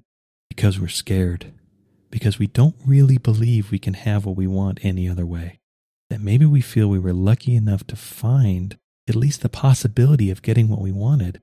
because 0.49 0.79
we're 0.79 0.87
scared 0.87 1.53
because 2.09 2.39
we 2.39 2.47
don't 2.47 2.75
really 2.85 3.17
believe 3.17 3.71
we 3.71 3.79
can 3.79 3.93
have 3.93 4.25
what 4.25 4.35
we 4.35 4.47
want 4.47 4.79
any 4.83 5.07
other 5.07 5.25
way. 5.25 5.59
That 6.09 6.21
maybe 6.21 6.45
we 6.45 6.61
feel 6.61 6.87
we 6.87 6.99
were 6.99 7.13
lucky 7.13 7.55
enough 7.55 7.85
to 7.87 7.95
find 7.95 8.77
at 9.07 9.15
least 9.15 9.41
the 9.41 9.49
possibility 9.49 10.31
of 10.31 10.41
getting 10.41 10.69
what 10.69 10.81
we 10.81 10.91
wanted 10.91 11.41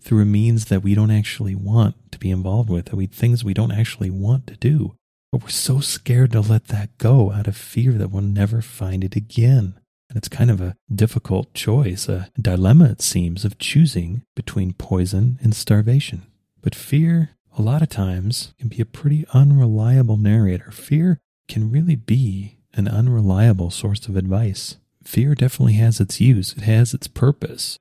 through 0.00 0.22
a 0.22 0.24
means 0.24 0.66
that 0.66 0.82
we 0.82 0.94
don't 0.94 1.10
actually 1.10 1.54
want 1.54 1.96
to 2.12 2.18
be 2.18 2.30
involved 2.30 2.70
with, 2.70 2.86
that 2.86 2.96
we 2.96 3.06
things 3.06 3.44
we 3.44 3.54
don't 3.54 3.72
actually 3.72 4.10
want 4.10 4.46
to 4.46 4.56
do. 4.56 4.94
But 5.32 5.42
we're 5.42 5.48
so 5.48 5.80
scared 5.80 6.32
to 6.32 6.40
let 6.40 6.68
that 6.68 6.96
go 6.98 7.32
out 7.32 7.48
of 7.48 7.56
fear 7.56 7.92
that 7.94 8.10
we'll 8.10 8.22
never 8.22 8.62
find 8.62 9.02
it 9.02 9.16
again. 9.16 9.74
It's 10.16 10.28
kind 10.28 10.50
of 10.50 10.62
a 10.62 10.76
difficult 10.92 11.52
choice, 11.52 12.08
a 12.08 12.30
dilemma, 12.40 12.86
it 12.86 13.02
seems, 13.02 13.44
of 13.44 13.58
choosing 13.58 14.22
between 14.34 14.72
poison 14.72 15.38
and 15.42 15.54
starvation. 15.54 16.22
But 16.62 16.74
fear 16.74 17.32
a 17.58 17.60
lot 17.60 17.82
of 17.82 17.90
times 17.90 18.54
can 18.58 18.68
be 18.68 18.80
a 18.80 18.86
pretty 18.86 19.26
unreliable 19.34 20.16
narrator. 20.16 20.70
Fear 20.70 21.18
can 21.48 21.70
really 21.70 21.96
be 21.96 22.56
an 22.72 22.88
unreliable 22.88 23.70
source 23.70 24.08
of 24.08 24.16
advice. 24.16 24.78
Fear 25.04 25.34
definitely 25.34 25.74
has 25.74 26.00
its 26.00 26.18
use, 26.18 26.54
it 26.54 26.62
has 26.62 26.94
its 26.94 27.08
purpose. 27.08 27.78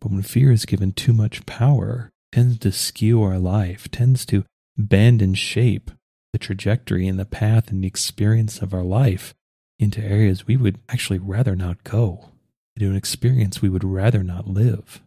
But 0.00 0.10
when 0.10 0.22
fear 0.22 0.50
is 0.50 0.66
given 0.66 0.92
too 0.92 1.12
much 1.12 1.46
power, 1.46 2.10
tends 2.32 2.58
to 2.58 2.72
skew 2.72 3.22
our 3.22 3.38
life, 3.38 3.88
tends 3.92 4.26
to 4.26 4.44
bend 4.76 5.22
and 5.22 5.38
shape 5.38 5.92
the 6.32 6.38
trajectory 6.38 7.06
and 7.06 7.18
the 7.18 7.24
path 7.24 7.70
and 7.70 7.84
the 7.84 7.88
experience 7.88 8.60
of 8.60 8.74
our 8.74 8.82
life 8.82 9.34
into 9.78 10.02
areas 10.02 10.46
we 10.46 10.56
would 10.56 10.78
actually 10.88 11.18
rather 11.18 11.56
not 11.56 11.84
go, 11.84 12.30
into 12.76 12.88
an 12.88 12.96
experience 12.96 13.60
we 13.60 13.68
would 13.68 13.84
rather 13.84 14.22
not 14.22 14.48
live. 14.48 15.00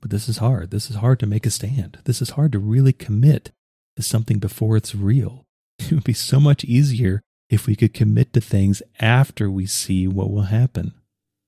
But 0.00 0.10
this 0.10 0.28
is 0.28 0.38
hard. 0.38 0.70
This 0.70 0.90
is 0.90 0.96
hard 0.96 1.18
to 1.20 1.26
make 1.26 1.46
a 1.46 1.50
stand. 1.50 1.98
This 2.04 2.20
is 2.20 2.30
hard 2.30 2.52
to 2.52 2.58
really 2.58 2.92
commit 2.92 3.52
to 3.96 4.02
something 4.02 4.38
before 4.38 4.76
it's 4.76 4.94
real. 4.94 5.44
It 5.78 5.92
would 5.92 6.04
be 6.04 6.12
so 6.12 6.38
much 6.38 6.64
easier 6.64 7.20
if 7.50 7.66
we 7.66 7.74
could 7.76 7.94
commit 7.94 8.32
to 8.32 8.40
things 8.40 8.82
after 9.00 9.50
we 9.50 9.66
see 9.66 10.06
what 10.06 10.30
will 10.30 10.42
happen. 10.42 10.92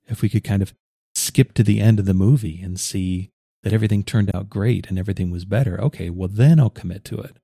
If 0.08 0.22
we 0.22 0.28
could 0.28 0.44
kind 0.44 0.62
of 0.62 0.74
skip 1.14 1.54
to 1.54 1.62
the 1.62 1.80
end 1.80 1.98
of 1.98 2.06
the 2.06 2.14
movie 2.14 2.60
and 2.62 2.78
see 2.78 3.30
that 3.62 3.72
everything 3.72 4.04
turned 4.04 4.34
out 4.34 4.50
great 4.50 4.88
and 4.88 4.98
everything 4.98 5.30
was 5.30 5.44
better, 5.44 5.80
okay, 5.80 6.10
well, 6.10 6.28
then 6.28 6.60
I'll 6.60 6.70
commit 6.70 7.04
to 7.06 7.18
it. 7.18 7.36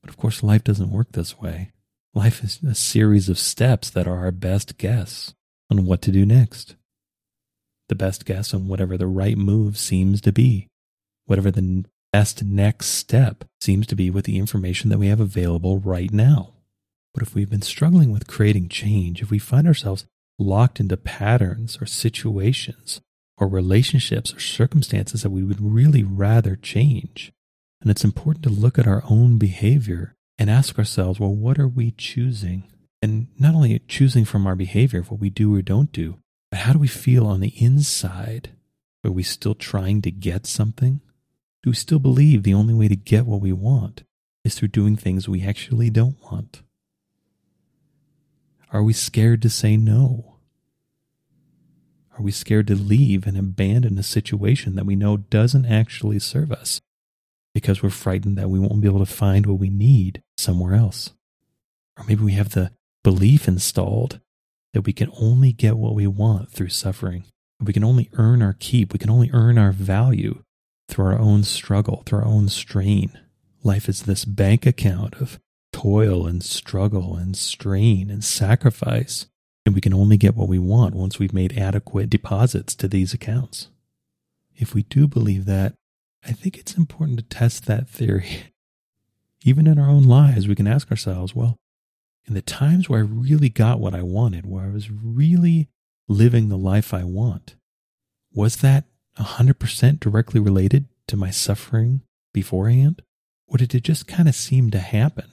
But 0.00 0.10
of 0.10 0.16
course, 0.16 0.42
life 0.42 0.64
doesn't 0.64 0.90
work 0.90 1.12
this 1.12 1.38
way. 1.38 1.72
Life 2.14 2.44
is 2.44 2.60
a 2.62 2.74
series 2.74 3.30
of 3.30 3.38
steps 3.38 3.88
that 3.88 4.06
are 4.06 4.18
our 4.18 4.30
best 4.30 4.76
guess 4.76 5.32
on 5.70 5.86
what 5.86 6.02
to 6.02 6.12
do 6.12 6.26
next. 6.26 6.76
The 7.88 7.94
best 7.94 8.26
guess 8.26 8.52
on 8.52 8.68
whatever 8.68 8.98
the 8.98 9.06
right 9.06 9.38
move 9.38 9.78
seems 9.78 10.20
to 10.22 10.32
be, 10.32 10.68
whatever 11.24 11.50
the 11.50 11.86
best 12.12 12.44
next 12.44 12.88
step 12.88 13.44
seems 13.62 13.86
to 13.86 13.96
be 13.96 14.10
with 14.10 14.26
the 14.26 14.36
information 14.36 14.90
that 14.90 14.98
we 14.98 15.06
have 15.06 15.20
available 15.20 15.78
right 15.78 16.12
now. 16.12 16.52
But 17.14 17.22
if 17.22 17.34
we've 17.34 17.48
been 17.48 17.62
struggling 17.62 18.12
with 18.12 18.26
creating 18.26 18.68
change, 18.68 19.22
if 19.22 19.30
we 19.30 19.38
find 19.38 19.66
ourselves 19.66 20.04
locked 20.38 20.80
into 20.80 20.98
patterns 20.98 21.78
or 21.80 21.86
situations 21.86 23.00
or 23.38 23.48
relationships 23.48 24.34
or 24.34 24.38
circumstances 24.38 25.22
that 25.22 25.30
we 25.30 25.42
would 25.42 25.62
really 25.62 26.02
rather 26.02 26.56
change, 26.56 27.32
and 27.80 27.90
it's 27.90 28.04
important 28.04 28.44
to 28.44 28.50
look 28.50 28.78
at 28.78 28.86
our 28.86 29.02
own 29.08 29.38
behavior 29.38 30.14
and 30.42 30.50
ask 30.50 30.76
ourselves, 30.76 31.20
well, 31.20 31.32
what 31.32 31.56
are 31.56 31.68
we 31.68 31.92
choosing? 31.92 32.64
And 33.00 33.28
not 33.38 33.54
only 33.54 33.78
choosing 33.86 34.24
from 34.24 34.44
our 34.44 34.56
behavior 34.56 35.02
what 35.02 35.20
we 35.20 35.30
do 35.30 35.54
or 35.54 35.62
don't 35.62 35.92
do, 35.92 36.18
but 36.50 36.58
how 36.58 36.72
do 36.72 36.80
we 36.80 36.88
feel 36.88 37.28
on 37.28 37.38
the 37.38 37.54
inside? 37.62 38.50
Are 39.04 39.12
we 39.12 39.22
still 39.22 39.54
trying 39.54 40.02
to 40.02 40.10
get 40.10 40.44
something? 40.44 41.00
Do 41.62 41.70
we 41.70 41.76
still 41.76 42.00
believe 42.00 42.42
the 42.42 42.54
only 42.54 42.74
way 42.74 42.88
to 42.88 42.96
get 42.96 43.24
what 43.24 43.40
we 43.40 43.52
want 43.52 44.02
is 44.42 44.56
through 44.56 44.68
doing 44.68 44.96
things 44.96 45.28
we 45.28 45.44
actually 45.44 45.90
don't 45.90 46.20
want? 46.24 46.62
Are 48.72 48.82
we 48.82 48.92
scared 48.94 49.42
to 49.42 49.48
say 49.48 49.76
no? 49.76 50.38
Are 52.18 52.22
we 52.22 52.32
scared 52.32 52.66
to 52.66 52.74
leave 52.74 53.28
and 53.28 53.38
abandon 53.38 53.96
a 53.96 54.02
situation 54.02 54.74
that 54.74 54.86
we 54.86 54.96
know 54.96 55.18
doesn't 55.18 55.66
actually 55.66 56.18
serve 56.18 56.50
us 56.50 56.80
because 57.54 57.82
we're 57.82 57.90
frightened 57.90 58.38
that 58.38 58.50
we 58.50 58.58
won't 58.58 58.80
be 58.80 58.88
able 58.88 59.04
to 59.04 59.06
find 59.06 59.46
what 59.46 59.58
we 59.58 59.68
need 59.68 60.22
somewhere 60.36 60.74
else. 60.74 61.12
Or 61.98 62.04
maybe 62.04 62.24
we 62.24 62.32
have 62.32 62.50
the 62.50 62.72
belief 63.02 63.46
installed 63.46 64.20
that 64.72 64.82
we 64.82 64.92
can 64.92 65.10
only 65.20 65.52
get 65.52 65.76
what 65.76 65.94
we 65.94 66.06
want 66.06 66.50
through 66.50 66.70
suffering. 66.70 67.24
We 67.60 67.72
can 67.72 67.84
only 67.84 68.10
earn 68.14 68.42
our 68.42 68.56
keep. 68.58 68.92
We 68.92 68.98
can 68.98 69.10
only 69.10 69.30
earn 69.32 69.58
our 69.58 69.72
value 69.72 70.42
through 70.88 71.06
our 71.06 71.18
own 71.18 71.44
struggle, 71.44 72.02
through 72.06 72.20
our 72.20 72.24
own 72.24 72.48
strain. 72.48 73.18
Life 73.62 73.88
is 73.88 74.02
this 74.02 74.24
bank 74.24 74.66
account 74.66 75.14
of 75.16 75.38
toil 75.72 76.26
and 76.26 76.42
struggle 76.42 77.16
and 77.16 77.36
strain 77.36 78.10
and 78.10 78.24
sacrifice. 78.24 79.26
And 79.64 79.74
we 79.74 79.80
can 79.80 79.94
only 79.94 80.16
get 80.16 80.34
what 80.34 80.48
we 80.48 80.58
want 80.58 80.94
once 80.94 81.18
we've 81.18 81.32
made 81.32 81.56
adequate 81.56 82.10
deposits 82.10 82.74
to 82.76 82.88
these 82.88 83.14
accounts. 83.14 83.68
If 84.56 84.74
we 84.74 84.82
do 84.82 85.06
believe 85.06 85.44
that, 85.46 85.74
I 86.24 86.32
think 86.32 86.56
it's 86.56 86.76
important 86.76 87.18
to 87.18 87.24
test 87.24 87.66
that 87.66 87.88
theory. 87.88 88.52
Even 89.44 89.66
in 89.66 89.78
our 89.78 89.88
own 89.88 90.04
lives, 90.04 90.46
we 90.46 90.54
can 90.54 90.68
ask 90.68 90.90
ourselves, 90.90 91.34
well, 91.34 91.58
in 92.26 92.34
the 92.34 92.42
times 92.42 92.88
where 92.88 93.00
I 93.00 93.02
really 93.02 93.48
got 93.48 93.80
what 93.80 93.94
I 93.94 94.02
wanted, 94.02 94.46
where 94.46 94.64
I 94.64 94.70
was 94.70 94.90
really 94.90 95.68
living 96.06 96.48
the 96.48 96.56
life 96.56 96.94
I 96.94 97.02
want, 97.02 97.56
was 98.32 98.56
that 98.58 98.84
100% 99.18 100.00
directly 100.00 100.40
related 100.40 100.86
to 101.08 101.16
my 101.16 101.30
suffering 101.30 102.02
beforehand? 102.32 103.02
Or 103.46 103.58
did 103.58 103.74
it 103.74 103.82
just 103.82 104.06
kind 104.06 104.28
of 104.28 104.34
seem 104.34 104.70
to 104.70 104.78
happen? 104.78 105.30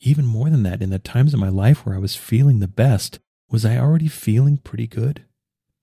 Even 0.00 0.26
more 0.26 0.50
than 0.50 0.64
that, 0.64 0.82
in 0.82 0.90
the 0.90 0.98
times 0.98 1.32
of 1.32 1.40
my 1.40 1.48
life 1.48 1.86
where 1.86 1.94
I 1.94 2.00
was 2.00 2.16
feeling 2.16 2.58
the 2.58 2.68
best, 2.68 3.20
was 3.48 3.64
I 3.64 3.78
already 3.78 4.08
feeling 4.08 4.56
pretty 4.56 4.88
good? 4.88 5.24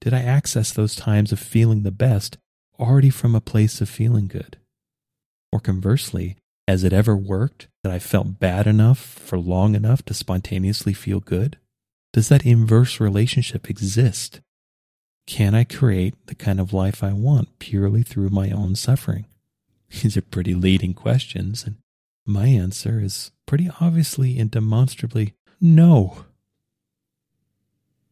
Did 0.02 0.14
I 0.14 0.22
access 0.22 0.72
those 0.72 0.96
times 0.96 1.32
of 1.32 1.40
feeling 1.40 1.84
the 1.84 1.92
best 1.92 2.38
already 2.80 3.10
from 3.10 3.36
a 3.36 3.42
place 3.42 3.82
of 3.82 3.90
feeling 3.90 4.28
good? 4.28 4.58
Or 5.52 5.60
conversely, 5.60 6.38
has 6.68 6.84
it 6.84 6.94
ever 6.94 7.16
worked 7.16 7.68
that 7.84 7.92
I 7.92 8.00
felt 8.00 8.40
bad 8.40 8.68
enough 8.68 9.00
for 9.00 9.38
long 9.38 9.76
enough 9.76 10.04
to 10.06 10.14
spontaneously 10.14 10.94
feel 10.94 11.20
good? 11.20 11.58
Does 12.14 12.30
that 12.30 12.46
inverse 12.46 13.00
relationship 13.00 13.70
exist? 13.70 14.42
Can 15.28 15.54
I 15.54 15.64
create 15.64 16.14
the 16.28 16.36
kind 16.36 16.60
of 16.60 16.74
life 16.74 17.04
I 17.04 17.14
want 17.14 17.60
purely 17.60 18.04
through 18.04 18.30
my 18.30 18.52
own 18.52 18.76
suffering? 18.76 19.26
These 19.90 20.18
are 20.18 20.22
pretty 20.22 20.54
leading 20.54 20.94
questions, 20.94 21.64
and 21.66 21.78
my 22.26 22.48
answer 22.48 23.00
is 23.00 23.32
pretty 23.46 23.70
obviously 23.82 24.38
and 24.40 24.52
demonstrably 24.52 25.34
no. 25.60 26.26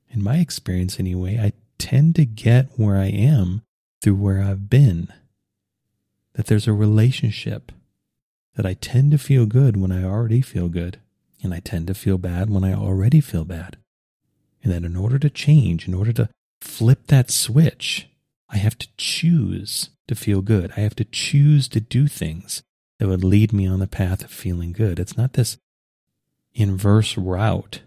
In 0.09 0.24
my 0.24 0.38
experience, 0.38 1.00
anyway, 1.00 1.38
I 1.38 1.53
tend 1.77 2.15
to 2.15 2.25
get 2.25 2.67
where 2.75 2.97
I 2.97 3.07
am 3.07 3.62
through 4.01 4.16
where 4.16 4.42
I've 4.42 4.70
been. 4.70 5.12
That 6.34 6.48
there's 6.48 6.68
a 6.68 6.74
relationship. 6.74 7.72
That 8.56 8.66
I 8.66 8.74
tend 8.74 9.12
to 9.12 9.18
feel 9.18 9.46
good 9.46 9.77
when 9.77 9.92
I 9.92 10.04
already 10.04 10.42
feel 10.42 10.70
good. 10.70 11.00
And 11.44 11.54
I 11.54 11.60
tend 11.60 11.88
to 11.88 11.94
feel 11.94 12.18
bad 12.18 12.50
when 12.50 12.63
I 12.63 12.74
already 12.74 13.22
feel 13.22 13.46
bad. 13.46 13.77
And 14.63 14.72
that 14.74 14.84
in 14.84 14.96
order 14.96 15.20
to 15.20 15.30
change, 15.30 15.88
in 15.88 15.94
order 15.94 16.12
to 16.13 16.30
flip 16.60 17.08
that 17.08 17.30
switch, 17.30 18.08
I 18.50 18.58
have 18.58 18.77
to 18.80 18.88
choose 18.98 19.89
to 20.08 20.16
feel 20.16 20.42
good. 20.42 20.72
I 20.75 20.82
have 20.82 20.96
to 20.96 21.04
choose 21.04 21.68
to 21.70 21.80
do 21.80 22.08
things 22.08 22.63
that 23.00 23.08
would 23.08 23.24
lead 23.24 23.54
me 23.54 23.68
on 23.68 23.80
the 23.80 23.88
path 23.88 24.24
of 24.24 24.32
feeling 24.32 24.72
good. 24.72 25.00
It's 25.00 25.18
not 25.18 25.34
this 25.34 25.58
inverse 26.54 27.18
route 27.18 27.82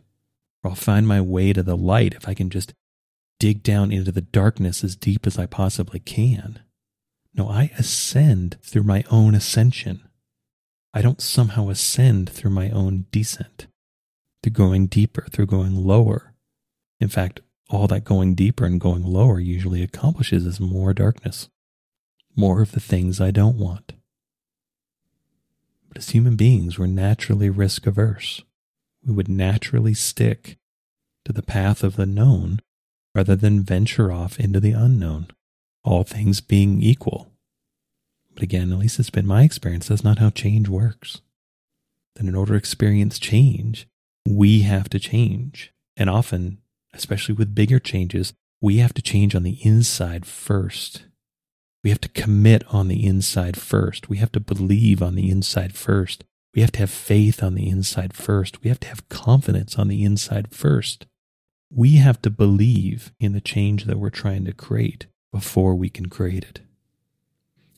where 0.60 0.70
I'll 0.70 0.76
find 0.76 1.08
my 1.08 1.20
way 1.20 1.52
to 1.52 1.62
the 1.62 1.76
light 1.76 2.14
if 2.14 2.28
I 2.28 2.34
can 2.34 2.50
just 2.50 2.72
dig 3.40 3.62
down 3.64 3.90
into 3.90 4.12
the 4.12 4.20
darkness 4.20 4.84
as 4.84 4.94
deep 4.94 5.26
as 5.26 5.38
I 5.38 5.46
possibly 5.46 5.98
can. 5.98 6.60
No, 7.34 7.48
I 7.48 7.72
ascend 7.78 8.58
through 8.62 8.84
my 8.84 9.02
own 9.10 9.34
ascension. 9.34 10.08
I 10.92 11.02
don't 11.02 11.22
somehow 11.22 11.70
ascend 11.70 12.28
through 12.28 12.50
my 12.50 12.70
own 12.70 13.06
descent, 13.10 13.66
through 14.42 14.52
going 14.52 14.86
deeper, 14.86 15.26
through 15.32 15.46
going 15.46 15.74
lower. 15.74 16.34
In 17.00 17.08
fact, 17.08 17.40
all 17.70 17.86
that 17.88 18.04
going 18.04 18.34
deeper 18.34 18.66
and 18.66 18.80
going 18.80 19.04
lower 19.04 19.40
usually 19.40 19.82
accomplishes 19.82 20.44
is 20.44 20.60
more 20.60 20.92
darkness, 20.92 21.48
more 22.36 22.60
of 22.60 22.72
the 22.72 22.80
things 22.80 23.20
I 23.20 23.30
don't 23.30 23.56
want. 23.56 23.94
But 25.88 25.98
as 25.98 26.10
human 26.10 26.36
beings, 26.36 26.78
we're 26.78 26.86
naturally 26.86 27.48
risk 27.48 27.86
averse. 27.86 28.42
We 29.04 29.14
would 29.14 29.28
naturally 29.28 29.94
stick 29.94 30.58
to 31.24 31.32
the 31.32 31.42
path 31.42 31.82
of 31.82 31.96
the 31.96 32.06
known 32.06 32.60
rather 33.14 33.36
than 33.36 33.62
venture 33.62 34.12
off 34.12 34.38
into 34.38 34.60
the 34.60 34.72
unknown, 34.72 35.28
all 35.84 36.04
things 36.04 36.40
being 36.40 36.82
equal. 36.82 37.32
But 38.34 38.42
again, 38.42 38.72
at 38.72 38.78
least 38.78 38.98
it's 38.98 39.10
been 39.10 39.26
my 39.26 39.42
experience, 39.42 39.88
that's 39.88 40.04
not 40.04 40.18
how 40.18 40.30
change 40.30 40.68
works. 40.68 41.20
That 42.16 42.26
in 42.26 42.34
order 42.34 42.52
to 42.52 42.58
experience 42.58 43.18
change, 43.18 43.88
we 44.28 44.62
have 44.62 44.88
to 44.90 44.98
change. 44.98 45.72
And 45.96 46.08
often, 46.08 46.58
especially 46.94 47.34
with 47.34 47.54
bigger 47.54 47.78
changes, 47.78 48.32
we 48.60 48.76
have 48.78 48.94
to 48.94 49.02
change 49.02 49.34
on 49.34 49.42
the 49.42 49.58
inside 49.62 50.26
first. 50.26 51.04
We 51.82 51.90
have 51.90 52.00
to 52.02 52.08
commit 52.10 52.62
on 52.68 52.88
the 52.88 53.06
inside 53.06 53.56
first. 53.56 54.08
We 54.08 54.18
have 54.18 54.32
to 54.32 54.40
believe 54.40 55.02
on 55.02 55.14
the 55.14 55.30
inside 55.30 55.74
first. 55.74 56.24
We 56.54 56.60
have 56.60 56.72
to 56.72 56.80
have 56.80 56.90
faith 56.90 57.42
on 57.42 57.54
the 57.54 57.68
inside 57.68 58.12
first. 58.12 58.62
We 58.62 58.68
have 58.68 58.80
to 58.80 58.88
have 58.88 59.08
confidence 59.08 59.78
on 59.78 59.88
the 59.88 60.04
inside 60.04 60.52
first. 60.52 61.06
We 61.72 61.96
have 61.96 62.20
to 62.22 62.30
believe 62.30 63.12
in 63.20 63.32
the 63.32 63.40
change 63.40 63.84
that 63.84 63.98
we're 63.98 64.10
trying 64.10 64.44
to 64.46 64.52
create 64.52 65.06
before 65.32 65.76
we 65.76 65.88
can 65.88 66.06
create 66.06 66.42
it. 66.42 66.60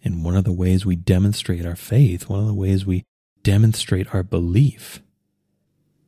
And 0.02 0.24
one 0.24 0.34
of 0.34 0.44
the 0.44 0.52
ways 0.52 0.86
we 0.86 0.96
demonstrate 0.96 1.66
our 1.66 1.76
faith, 1.76 2.28
one 2.28 2.40
of 2.40 2.46
the 2.46 2.54
ways 2.54 2.86
we 2.86 3.04
demonstrate 3.42 4.14
our 4.14 4.22
belief 4.22 5.00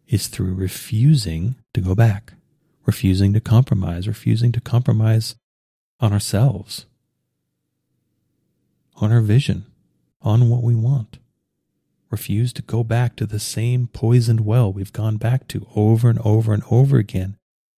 is 0.08 0.28
through 0.28 0.54
refusing 0.54 1.56
to 1.74 1.80
go 1.82 1.94
back, 1.94 2.32
refusing 2.86 3.34
to 3.34 3.40
compromise, 3.40 4.08
refusing 4.08 4.50
to 4.52 4.60
compromise 4.60 5.36
on 6.00 6.12
ourselves, 6.12 6.86
on 8.96 9.12
our 9.12 9.20
vision, 9.20 9.66
on 10.22 10.48
what 10.48 10.62
we 10.62 10.74
want. 10.74 11.18
Refuse 12.10 12.52
to 12.54 12.62
go 12.62 12.82
back 12.82 13.14
to 13.16 13.26
the 13.26 13.40
same 13.40 13.88
poisoned 13.88 14.40
well 14.40 14.72
we've 14.72 14.92
gone 14.92 15.16
back 15.16 15.46
to 15.48 15.66
over 15.76 16.08
and 16.08 16.18
over 16.20 16.54
and 16.54 16.62
over 16.70 16.96
again 16.96 17.36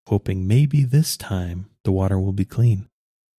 hoping 0.08 0.46
maybe 0.46 0.84
this 0.84 1.16
time 1.16 1.66
the 1.84 1.92
water 1.92 2.18
will 2.18 2.32
be 2.32 2.44
clean. 2.44 2.88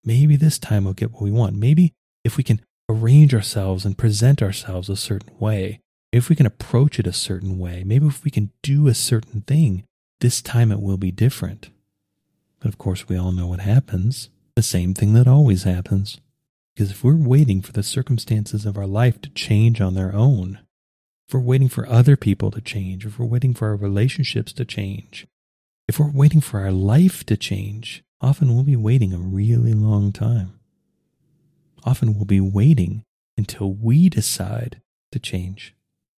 Maybe 0.04 0.36
this 0.36 0.58
time 0.58 0.84
we'll 0.84 0.94
get 0.94 1.12
what 1.12 1.22
we 1.22 1.30
want. 1.30 1.54
Maybe 1.54 1.92
if 2.24 2.36
we 2.36 2.42
can 2.42 2.60
arrange 2.88 3.34
ourselves 3.34 3.84
and 3.84 3.98
present 3.98 4.42
ourselves 4.42 4.88
a 4.88 4.96
certain 4.96 5.38
way, 5.38 5.80
if 6.12 6.28
we 6.28 6.36
can 6.36 6.46
approach 6.46 6.98
it 6.98 7.06
a 7.06 7.12
certain 7.12 7.58
way, 7.58 7.82
maybe 7.84 8.06
if 8.06 8.24
we 8.24 8.30
can 8.30 8.50
do 8.62 8.88
a 8.88 8.94
certain 8.94 9.42
thing, 9.42 9.84
this 10.20 10.40
time 10.40 10.72
it 10.72 10.80
will 10.80 10.96
be 10.96 11.10
different. 11.10 11.70
But 12.60 12.68
of 12.68 12.78
course, 12.78 13.08
we 13.08 13.16
all 13.16 13.32
know 13.32 13.46
what 13.46 13.60
happens 13.60 14.30
the 14.58 14.62
same 14.62 14.92
thing 14.92 15.12
that 15.12 15.28
always 15.28 15.62
happens. 15.62 16.20
Because 16.74 16.90
if 16.90 17.04
we're 17.04 17.14
waiting 17.14 17.62
for 17.62 17.70
the 17.70 17.84
circumstances 17.84 18.66
of 18.66 18.76
our 18.76 18.88
life 18.88 19.20
to 19.20 19.30
change 19.30 19.80
on 19.80 19.94
their 19.94 20.12
own, 20.12 20.58
if 21.28 21.34
we're 21.34 21.40
waiting 21.40 21.68
for 21.68 21.88
other 21.88 22.16
people 22.16 22.50
to 22.50 22.60
change, 22.60 23.06
if 23.06 23.20
we're 23.20 23.26
waiting 23.26 23.54
for 23.54 23.68
our 23.68 23.76
relationships 23.76 24.52
to 24.54 24.64
change, 24.64 25.28
if 25.88 25.98
we're 25.98 26.10
waiting 26.10 26.42
for 26.42 26.60
our 26.60 26.70
life 26.70 27.24
to 27.24 27.36
change, 27.36 28.04
often 28.20 28.54
we'll 28.54 28.62
be 28.62 28.76
waiting 28.76 29.14
a 29.14 29.18
really 29.18 29.72
long 29.72 30.12
time. 30.12 30.60
Often 31.84 32.14
we'll 32.14 32.26
be 32.26 32.40
waiting 32.40 33.04
until 33.38 33.72
we 33.72 34.10
decide 34.10 34.82
to 35.12 35.18
change. 35.18 35.74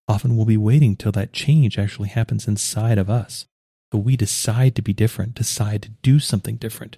Often 0.07 0.35
we'll 0.35 0.47
be 0.47 0.57
waiting 0.57 0.95
till 0.95 1.11
that 1.11 1.33
change 1.33 1.77
actually 1.77 2.09
happens 2.09 2.47
inside 2.47 2.97
of 2.97 3.09
us. 3.09 3.45
But 3.91 3.99
we 3.99 4.17
decide 4.17 4.75
to 4.75 4.81
be 4.81 4.93
different, 4.93 5.35
decide 5.35 5.83
to 5.83 5.89
do 6.01 6.19
something 6.19 6.55
different, 6.55 6.97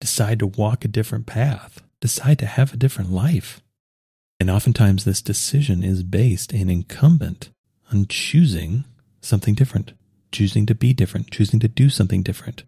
decide 0.00 0.40
to 0.40 0.46
walk 0.46 0.84
a 0.84 0.88
different 0.88 1.26
path, 1.26 1.82
decide 2.00 2.38
to 2.40 2.46
have 2.46 2.72
a 2.72 2.76
different 2.76 3.12
life. 3.12 3.62
And 4.40 4.50
oftentimes 4.50 5.04
this 5.04 5.22
decision 5.22 5.84
is 5.84 6.02
based 6.02 6.52
and 6.52 6.70
incumbent 6.70 7.50
on 7.92 8.06
choosing 8.06 8.84
something 9.20 9.54
different, 9.54 9.92
choosing 10.32 10.66
to 10.66 10.74
be 10.74 10.92
different, 10.92 11.30
choosing 11.30 11.60
to 11.60 11.68
do 11.68 11.88
something 11.90 12.22
different, 12.22 12.64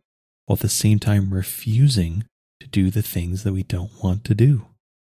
while 0.47 0.57
at 0.57 0.61
the 0.61 0.69
same 0.69 0.99
time 0.99 1.33
refusing 1.33 2.25
to 2.61 2.69
do 2.69 2.91
the 2.91 3.03
things 3.03 3.43
that 3.43 3.53
we 3.53 3.63
don't 3.63 4.03
want 4.03 4.25
to 4.25 4.35
do, 4.35 4.67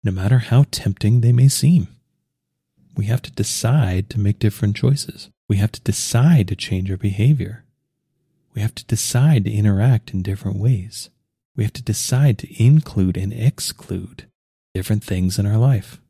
no 0.05 0.11
matter 0.11 0.39
how 0.39 0.65
tempting 0.71 1.21
they 1.21 1.33
may 1.33 1.49
seem. 1.49 1.89
We 2.97 3.07
have 3.07 3.23
to 3.23 3.31
decide 3.31 4.11
to 4.11 4.21
make 4.21 4.39
different 4.39 4.77
choices. 4.77 5.31
We 5.49 5.57
have 5.59 5.73
to 5.73 5.81
decide 5.81 6.49
to 6.49 6.57
change 6.57 6.91
our 6.91 6.97
behavior. 6.97 7.65
We 8.55 8.61
have 8.61 8.75
to 8.75 8.85
decide 8.85 9.45
to 9.45 9.53
interact 9.53 10.13
in 10.13 10.23
different 10.23 10.59
ways. 10.59 11.11
We 11.57 11.65
have 11.65 11.73
to 11.75 11.83
decide 11.83 12.39
to 12.39 12.63
include 12.63 13.17
and 13.17 13.33
exclude 13.33 14.27
different 14.75 15.05
things 15.05 15.39
in 15.39 15.47
our 15.47 15.59
life. 15.59 16.01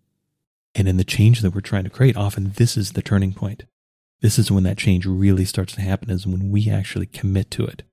And 0.75 0.89
in 0.89 0.97
the 0.97 1.05
change 1.05 1.41
that 1.41 1.55
we're 1.55 1.61
trying 1.61 1.85
to 1.85 1.91
create, 1.91 2.17
often 2.17 2.53
this 2.57 2.77
is 2.77 2.93
the 2.93 3.03
turning 3.03 3.33
point. 3.33 3.65
This 4.21 4.39
is 4.39 4.51
when 4.51 4.65
that 4.65 4.79
change 4.79 5.07
really 5.07 5.45
starts 5.45 5.75
to 5.75 5.81
happen, 5.81 6.11
is 6.11 6.27
when 6.27 6.51
we 6.51 6.69
actually 6.69 7.07
commit 7.07 7.51
to 7.53 7.65
it, 7.65 7.85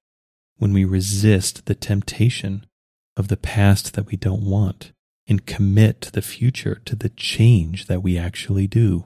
when 0.58 0.74
we 0.74 0.84
resist 0.84 1.66
the 1.66 1.76
temptation 1.76 2.66
of 3.16 3.28
the 3.28 3.38
past 3.38 3.94
that 3.94 4.08
we 4.08 4.18
don't 4.18 4.44
want, 4.44 4.92
and 5.28 5.46
commit 5.46 6.02
to 6.02 6.12
the 6.12 6.22
future, 6.22 6.82
to 6.86 6.96
the 6.96 7.10
change 7.10 7.86
that 7.86 8.02
we 8.02 8.18
actually 8.18 8.68
do. 8.68 9.06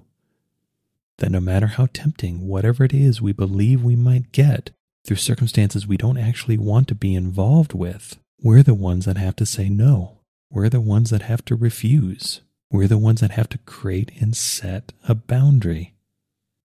That 1.17 1.31
no 1.31 1.41
matter 1.41 1.67
how 1.67 1.87
tempting, 1.91 2.47
whatever 2.47 2.85
it 2.85 2.93
is 2.93 3.21
we 3.21 3.33
believe 3.33 3.83
we 3.83 3.97
might 3.97 4.31
get 4.31 4.71
through 5.05 5.17
circumstances 5.17 5.87
we 5.87 5.97
don't 5.97 6.17
actually 6.17 6.57
want 6.57 6.87
to 6.87 6.95
be 6.95 7.15
involved 7.15 7.73
with, 7.73 8.17
we're 8.41 8.63
the 8.63 8.73
ones 8.73 9.05
that 9.05 9.17
have 9.17 9.35
to 9.37 9.45
say 9.45 9.69
no. 9.69 10.19
We're 10.49 10.69
the 10.69 10.81
ones 10.81 11.09
that 11.09 11.23
have 11.23 11.43
to 11.45 11.55
refuse. 11.55 12.41
We're 12.71 12.87
the 12.87 12.97
ones 12.97 13.19
that 13.21 13.31
have 13.31 13.49
to 13.49 13.57
create 13.59 14.11
and 14.21 14.35
set 14.35 14.93
a 15.07 15.13
boundary 15.15 15.93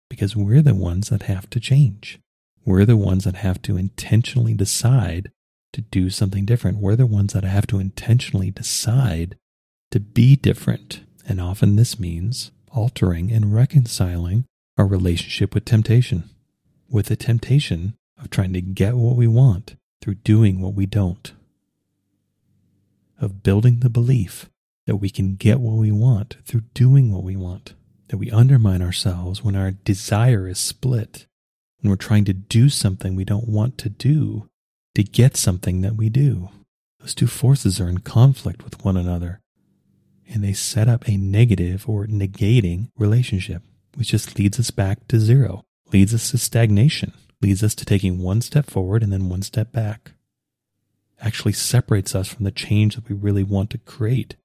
because 0.09 0.37
we're 0.37 0.63
the 0.63 0.75
ones 0.75 1.09
that 1.09 1.23
have 1.23 1.49
to 1.51 1.61
change. 1.61 2.19
We're 2.65 2.85
the 2.85 2.97
ones 2.97 3.25
that 3.25 3.37
have 3.37 3.63
to 3.63 3.77
intentionally 3.77 4.55
decide 4.55 5.31
to 5.73 5.83
do 5.83 6.11
something 6.11 6.45
different. 6.45 6.79
We're 6.79 6.97
the 6.97 7.07
ones 7.07 7.33
that 7.33 7.45
have 7.45 7.67
to 7.69 7.79
intentionally 7.79 8.51
decide 8.51 9.37
to 9.91 10.01
be 10.01 10.37
different. 10.37 11.01
And 11.29 11.41
often 11.41 11.77
this 11.77 11.99
means 11.99 12.51
altering 12.71 13.31
and 13.33 13.55
reconciling 13.55 14.45
our 14.79 14.87
relationship 14.87 15.55
with 15.55 15.65
temptation, 15.65 16.31
with 16.89 17.07
the 17.07 17.17
temptation 17.17 17.95
of 18.19 18.31
trying 18.31 18.53
to 18.53 18.61
get 18.61 18.97
what 18.97 19.17
we 19.17 19.27
want 19.27 19.77
through 20.01 20.15
doing 20.17 20.61
what 20.61 20.75
we 20.75 20.87
don't, 20.87 21.33
of 23.21 23.43
building 23.43 23.81
the 23.81 23.91
belief 23.91 24.49
that 24.87 24.97
we 24.97 25.11
can 25.11 25.37
get 25.37 25.61
what 25.61 25.77
we 25.77 25.91
want 25.91 26.37
through 26.45 26.63
doing 26.75 27.13
what 27.13 27.25
we 27.25 27.37
want, 27.37 27.75
that 28.09 28.19
we 28.19 28.31
undermine 28.31 28.83
ourselves 28.83 29.43
when 29.43 29.57
our 29.57 29.73
desire 29.73 30.49
is 30.49 30.59
split, 30.59 31.27
when 31.81 31.91
we're 31.91 31.97
trying 31.97 32.25
to 32.25 32.33
do 32.33 32.69
something 32.69 33.15
we 33.15 33.25
don't 33.25 33.49
want 33.49 33.79
to 33.79 33.89
do 33.89 34.49
to 34.95 35.03
get 35.03 35.37
something 35.37 35.81
that 35.83 35.97
we 35.97 36.09
do. 36.09 36.49
Those 37.01 37.15
two 37.15 37.27
forces 37.27 37.81
are 37.81 37.89
in 37.89 37.99
conflict 37.99 38.65
with 38.65 38.85
one 38.85 38.97
another, 38.97 39.41
and 40.29 40.43
they 40.43 40.53
set 40.53 40.89
up 40.89 41.09
a 41.09 41.17
negative 41.17 41.89
or 41.89 42.07
negating 42.07 42.89
relationship, 42.97 43.63
which 43.95 44.09
just 44.09 44.39
leads 44.39 44.59
us 44.59 44.71
back 44.71 45.07
to 45.09 45.21
zero, 45.21 45.63
leads 45.93 46.15
us 46.15 46.31
to 46.31 46.39
stagnation, 46.39 47.13
leads 47.41 47.63
us 47.63 47.75
to 47.75 47.85
taking 47.85 48.19
one 48.19 48.41
step 48.41 48.67
forward 48.67 49.03
and 49.03 49.13
then 49.13 49.29
one 49.29 49.43
step 49.43 49.73
back. 49.73 50.13
Actually 51.21 51.53
separates 51.53 52.15
us 52.15 52.29
from 52.29 52.45
the 52.45 52.51
change 52.51 52.95
that 52.95 53.09
we 53.09 53.15
really 53.15 53.43
want 53.43 53.71
to 53.71 53.79
create 53.79 54.37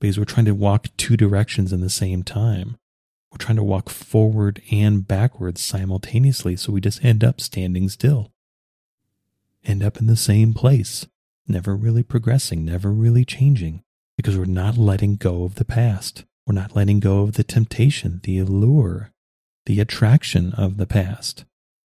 because 0.00 0.18
we're 0.18 0.24
trying 0.24 0.46
to 0.46 0.54
walk 0.54 0.86
two 0.96 1.16
directions 1.16 1.72
in 1.72 1.80
the 1.80 1.90
same 1.90 2.22
time. 2.22 2.76
We're 3.30 3.38
trying 3.38 3.56
to 3.56 3.62
walk 3.62 3.90
forward 3.90 4.62
and 4.70 5.06
backwards 5.06 5.60
simultaneously, 5.60 6.56
so 6.56 6.72
we 6.72 6.80
just 6.80 7.04
end 7.04 7.22
up 7.22 7.40
standing 7.40 7.88
still 7.88 8.32
end 9.68 9.82
up 9.82 9.98
in 9.98 10.06
the 10.06 10.16
same 10.16 10.54
place, 10.54 11.06
never 11.46 11.76
really 11.76 12.02
progressing, 12.02 12.64
never 12.64 12.90
really 12.90 13.24
changing, 13.24 13.82
because 14.16 14.36
we're 14.36 14.44
not 14.46 14.76
letting 14.76 15.16
go 15.16 15.44
of 15.44 15.56
the 15.56 15.64
past. 15.64 16.24
We're 16.46 16.54
not 16.54 16.74
letting 16.74 17.00
go 17.00 17.22
of 17.22 17.34
the 17.34 17.44
temptation, 17.44 18.20
the 18.22 18.38
allure, 18.38 19.12
the 19.66 19.80
attraction 19.80 20.52
of 20.54 20.78
the 20.78 20.86
past, 20.86 21.44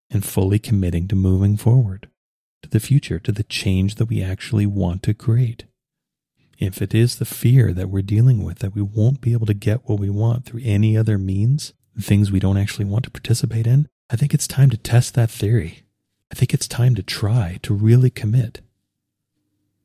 and 0.10 0.24
fully 0.24 0.60
committing 0.60 1.08
to 1.10 1.16
moving 1.16 1.58
forward, 1.58 2.10
to 2.62 2.70
the 2.70 2.80
future, 2.80 3.20
to 3.20 3.32
the 3.32 3.44
change 3.44 3.96
that 3.96 4.06
we 4.06 4.24
actually 4.24 4.66
want 4.66 5.04
to 5.04 5.14
create. 5.14 5.66
If 6.60 6.82
it 6.82 6.94
is 6.94 7.16
the 7.16 7.26
fear 7.26 7.74
that 7.74 7.90
we're 7.90 8.02
dealing 8.02 8.44
with 8.44 8.60
that 8.60 8.76
we 8.76 8.82
won't 8.82 9.22
be 9.22 9.34
able 9.34 9.48
to 9.48 9.54
get 9.54 9.88
what 9.90 10.00
we 10.00 10.10
want 10.10 10.46
through 10.46 10.62
any 10.64 10.98
other 10.98 11.18
means, 11.18 11.74
things 12.00 12.32
we 12.32 12.40
don't 12.40 12.58
actually 12.58 12.86
want 12.86 13.04
to 13.06 13.12
participate 13.12 13.68
in, 13.68 13.88
I 14.10 14.16
think 14.16 14.34
it's 14.34 14.48
time 14.48 14.70
to 14.70 14.78
test 14.78 15.16
that 15.16 15.32
theory 15.32 15.84
I 16.34 16.36
think 16.36 16.52
it's 16.52 16.68
time 16.68 16.96
to 16.96 17.04
try 17.04 17.60
to 17.62 17.76
really 17.76 18.10
commit, 18.10 18.62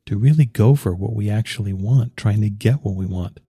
to 0.06 0.16
really 0.16 0.46
go 0.46 0.74
for 0.74 0.94
what 0.94 1.12
we 1.14 1.28
actually 1.28 1.74
want, 1.74 2.16
trying 2.16 2.40
to 2.40 2.48
get 2.48 2.76
what 2.76 2.94
we 2.94 3.04
want. 3.04 3.40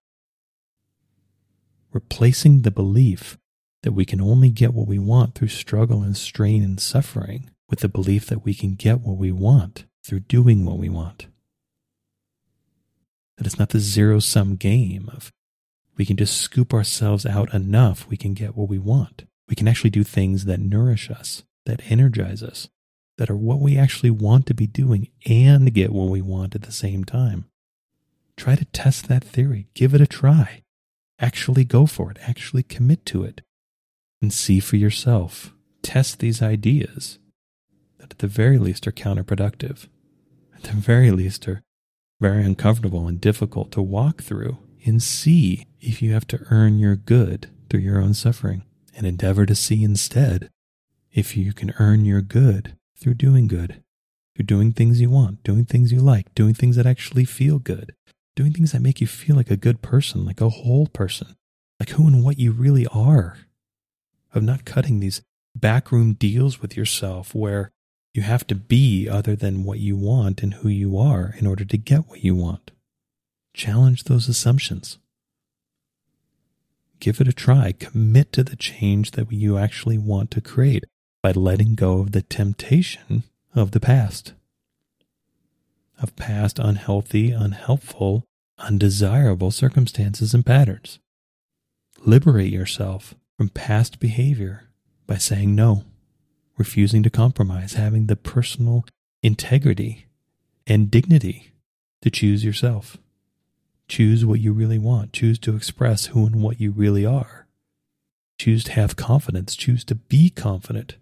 Replacing 1.93 2.63
the 2.63 2.71
belief 2.71 3.37
that 3.83 3.93
we 3.93 4.03
can 4.03 4.19
only 4.19 4.49
get 4.49 4.73
what 4.73 4.85
we 4.85 4.99
want 4.99 5.33
through 5.33 5.47
struggle 5.47 6.03
and 6.03 6.17
strain 6.17 6.61
and 6.61 6.77
suffering 6.77 7.49
with 7.69 7.79
the 7.79 7.87
belief 7.87 8.25
that 8.25 8.43
we 8.43 8.53
can 8.53 8.75
get 8.75 8.99
what 8.99 9.15
we 9.15 9.31
want 9.31 9.85
through 10.03 10.19
doing 10.19 10.65
what 10.65 10.77
we 10.77 10.89
want. 10.89 11.27
That 13.39 13.47
it's 13.47 13.57
not 13.57 13.69
the 13.69 13.79
zero 13.79 14.19
sum 14.19 14.57
game 14.57 15.09
of 15.15 15.31
we 15.97 16.05
can 16.05 16.17
just 16.17 16.39
scoop 16.41 16.73
ourselves 16.73 17.25
out 17.25 17.53
enough, 17.53 18.05
we 18.09 18.17
can 18.17 18.33
get 18.33 18.55
what 18.55 18.67
we 18.67 18.77
want. 18.77 19.23
We 19.47 19.55
can 19.55 19.65
actually 19.65 19.91
do 19.91 20.03
things 20.03 20.43
that 20.43 20.59
nourish 20.59 21.09
us, 21.09 21.43
that 21.65 21.81
energize 21.89 22.43
us, 22.43 22.67
that 23.17 23.29
are 23.29 23.37
what 23.37 23.61
we 23.61 23.77
actually 23.77 24.09
want 24.09 24.45
to 24.47 24.53
be 24.53 24.67
doing 24.67 25.07
and 25.25 25.73
get 25.73 25.93
what 25.93 26.09
we 26.09 26.21
want 26.21 26.53
at 26.53 26.63
the 26.63 26.71
same 26.73 27.05
time. 27.05 27.45
Try 28.35 28.55
to 28.55 28.65
test 28.65 29.07
that 29.07 29.23
theory. 29.23 29.67
Give 29.73 29.93
it 29.93 30.01
a 30.01 30.07
try. 30.07 30.63
Actually 31.17 31.63
go 31.63 31.85
for 31.85 32.11
it. 32.11 32.17
Actually 32.27 32.63
commit 32.63 33.05
to 33.05 33.23
it 33.23 33.41
and 34.21 34.33
see 34.33 34.59
for 34.59 34.75
yourself. 34.75 35.53
Test 35.81 36.19
these 36.19 36.41
ideas 36.41 37.19
that 37.99 38.11
at 38.11 38.19
the 38.19 38.27
very 38.27 38.57
least 38.57 38.85
are 38.85 38.91
counterproductive. 38.91 39.87
At 40.55 40.63
the 40.63 40.73
very 40.73 41.11
least 41.11 41.47
are 41.47 41.61
very 42.19 42.43
uncomfortable 42.43 43.07
and 43.07 43.21
difficult 43.21 43.71
to 43.71 43.81
walk 43.81 44.21
through 44.21 44.57
and 44.85 45.01
see 45.01 45.65
if 45.79 46.01
you 46.01 46.13
have 46.13 46.27
to 46.27 46.45
earn 46.51 46.79
your 46.79 46.95
good 46.95 47.49
through 47.69 47.79
your 47.79 48.01
own 48.01 48.13
suffering 48.13 48.63
and 48.95 49.05
endeavor 49.05 49.45
to 49.45 49.55
see 49.55 49.83
instead 49.83 50.49
if 51.11 51.37
you 51.37 51.53
can 51.53 51.73
earn 51.79 52.05
your 52.05 52.21
good 52.21 52.75
through 52.97 53.13
doing 53.13 53.47
good, 53.47 53.81
through 54.35 54.45
doing 54.45 54.71
things 54.71 54.99
you 54.99 55.09
want, 55.09 55.43
doing 55.43 55.65
things 55.65 55.91
you 55.91 55.99
like, 55.99 56.33
doing 56.35 56.53
things 56.53 56.75
that 56.75 56.85
actually 56.85 57.25
feel 57.25 57.59
good, 57.59 57.93
doing 58.35 58.51
things 58.51 58.71
that 58.71 58.81
make 58.81 59.01
you 59.01 59.07
feel 59.07 59.35
like 59.35 59.49
a 59.51 59.57
good 59.57 59.81
person, 59.81 60.25
like 60.25 60.41
a 60.41 60.49
whole 60.49 60.87
person, 60.87 61.35
like 61.79 61.89
who 61.89 62.07
and 62.07 62.23
what 62.23 62.37
you 62.37 62.51
really 62.51 62.85
are, 62.87 63.37
of 64.33 64.43
not 64.43 64.65
cutting 64.65 64.99
these 64.99 65.21
backroom 65.55 66.13
deals 66.13 66.61
with 66.61 66.77
yourself 66.77 67.33
where 67.33 67.71
you 68.13 68.21
have 68.23 68.45
to 68.47 68.55
be 68.55 69.07
other 69.07 69.35
than 69.35 69.63
what 69.63 69.79
you 69.79 69.95
want 69.95 70.41
and 70.41 70.55
who 70.55 70.69
you 70.69 70.97
are 70.97 71.35
in 71.37 71.45
order 71.45 71.63
to 71.65 71.77
get 71.77 72.07
what 72.07 72.23
you 72.23 72.35
want. 72.35 72.71
Challenge 73.53 74.05
those 74.05 74.27
assumptions. 74.27 74.97
Give 76.99 77.21
it 77.21 77.27
a 77.27 77.33
try. 77.33 77.71
Commit 77.71 78.33
to 78.33 78.43
the 78.43 78.55
change 78.55 79.11
that 79.11 79.31
you 79.31 79.57
actually 79.57 79.97
want 79.97 80.31
to 80.31 80.41
create 80.41 80.83
by 81.21 81.31
letting 81.31 81.75
go 81.75 81.99
of 81.99 82.11
the 82.11 82.21
temptation 82.21 83.23
of 83.55 83.71
the 83.71 83.79
past, 83.79 84.33
of 86.01 86.15
past 86.15 86.59
unhealthy, 86.59 87.31
unhelpful, 87.31 88.25
undesirable 88.57 89.51
circumstances 89.51 90.33
and 90.33 90.45
patterns. 90.45 90.99
Liberate 92.05 92.51
yourself 92.51 93.15
from 93.37 93.49
past 93.49 93.99
behavior 93.99 94.69
by 95.07 95.17
saying 95.17 95.55
no, 95.55 95.83
refusing 96.59 97.01
to 97.01 97.09
compromise, 97.09 97.73
having 97.73 98.05
the 98.05 98.17
personal 98.17 98.85
integrity 99.23 100.05
and 100.67 100.91
dignity 100.91 101.53
to 102.01 102.11
choose 102.11 102.43
yourself. 102.43 102.97
Choose 103.87 104.25
what 104.25 104.41
you 104.41 104.51
really 104.51 104.77
want. 104.77 105.13
Choose 105.13 105.39
to 105.39 105.55
express 105.55 106.07
who 106.07 106.27
and 106.27 106.43
what 106.43 106.59
you 106.59 106.71
really 106.71 107.05
are. 107.05 107.47
Choose 108.37 108.63
to 108.65 108.73
have 108.73 108.95
confidence. 108.95 109.55
Choose 109.55 109.83
to 109.85 109.95
be 109.95 110.29
confident. 110.29 110.97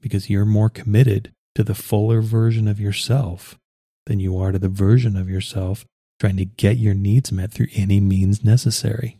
Because 0.00 0.28
you're 0.28 0.44
more 0.44 0.70
committed 0.70 1.32
to 1.54 1.62
the 1.62 1.74
fuller 1.74 2.22
version 2.22 2.66
of 2.66 2.80
yourself 2.80 3.58
than 4.06 4.18
you 4.18 4.38
are 4.38 4.52
to 4.52 4.58
the 4.58 4.68
version 4.68 5.16
of 5.16 5.28
yourself 5.28 5.84
trying 6.18 6.36
to 6.36 6.44
get 6.44 6.76
your 6.76 6.94
needs 6.94 7.30
met 7.30 7.52
through 7.52 7.68
any 7.74 8.00
means 8.00 8.42
necessary. 8.42 9.18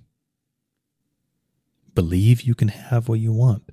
Believe 1.94 2.42
you 2.42 2.54
can 2.54 2.68
have 2.68 3.08
what 3.08 3.20
you 3.20 3.32
want. 3.32 3.70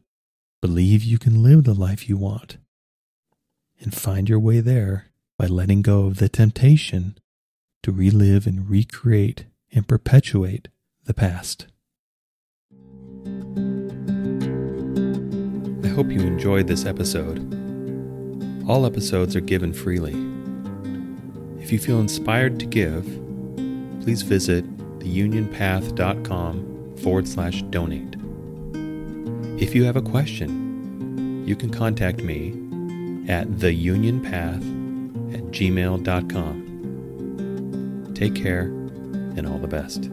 Believe 0.59 1.03
you 1.03 1.19
can 1.19 1.43
live 1.43 1.65
the 1.65 1.75
life 1.75 2.09
you 2.09 2.17
want. 2.17 2.57
And 3.79 3.93
find 3.93 4.27
your 4.27 4.39
way 4.39 4.59
there 4.59 5.11
by 5.37 5.45
letting 5.45 5.83
go 5.83 6.07
of 6.07 6.17
the 6.17 6.29
temptation 6.29 7.19
to 7.83 7.91
relive 7.91 8.47
and 8.47 8.67
recreate 8.67 9.45
and 9.71 9.87
perpetuate 9.87 10.69
the 11.05 11.13
past. 11.13 11.67
I 15.83 15.89
hope 15.89 16.09
you 16.09 16.21
enjoyed 16.21 16.65
this 16.67 16.85
episode. 16.85 17.37
All 18.67 18.87
episodes 18.87 19.35
are 19.35 19.41
given 19.41 19.73
freely. 19.73 20.15
If 21.61 21.71
you 21.71 21.77
feel 21.77 21.99
inspired 21.99 22.59
to 22.59 22.65
give, 22.65 23.05
please 24.01 24.23
visit 24.23 24.65
theunionpath.com 24.99 26.95
forward 26.97 27.27
slash 27.27 27.61
donate. 27.63 28.16
If 29.59 29.73
you 29.73 29.85
have 29.85 29.95
a 29.95 30.03
question, 30.03 31.43
you 31.47 31.55
can 31.55 31.71
contact 31.71 32.21
me 32.21 32.49
at 33.27 33.47
theunionpath 33.47 35.33
at 35.33 35.41
gmail.com. 35.45 36.63
Take 38.13 38.35
care 38.35 38.65
and 39.35 39.47
all 39.47 39.57
the 39.57 39.67
best. 39.67 40.11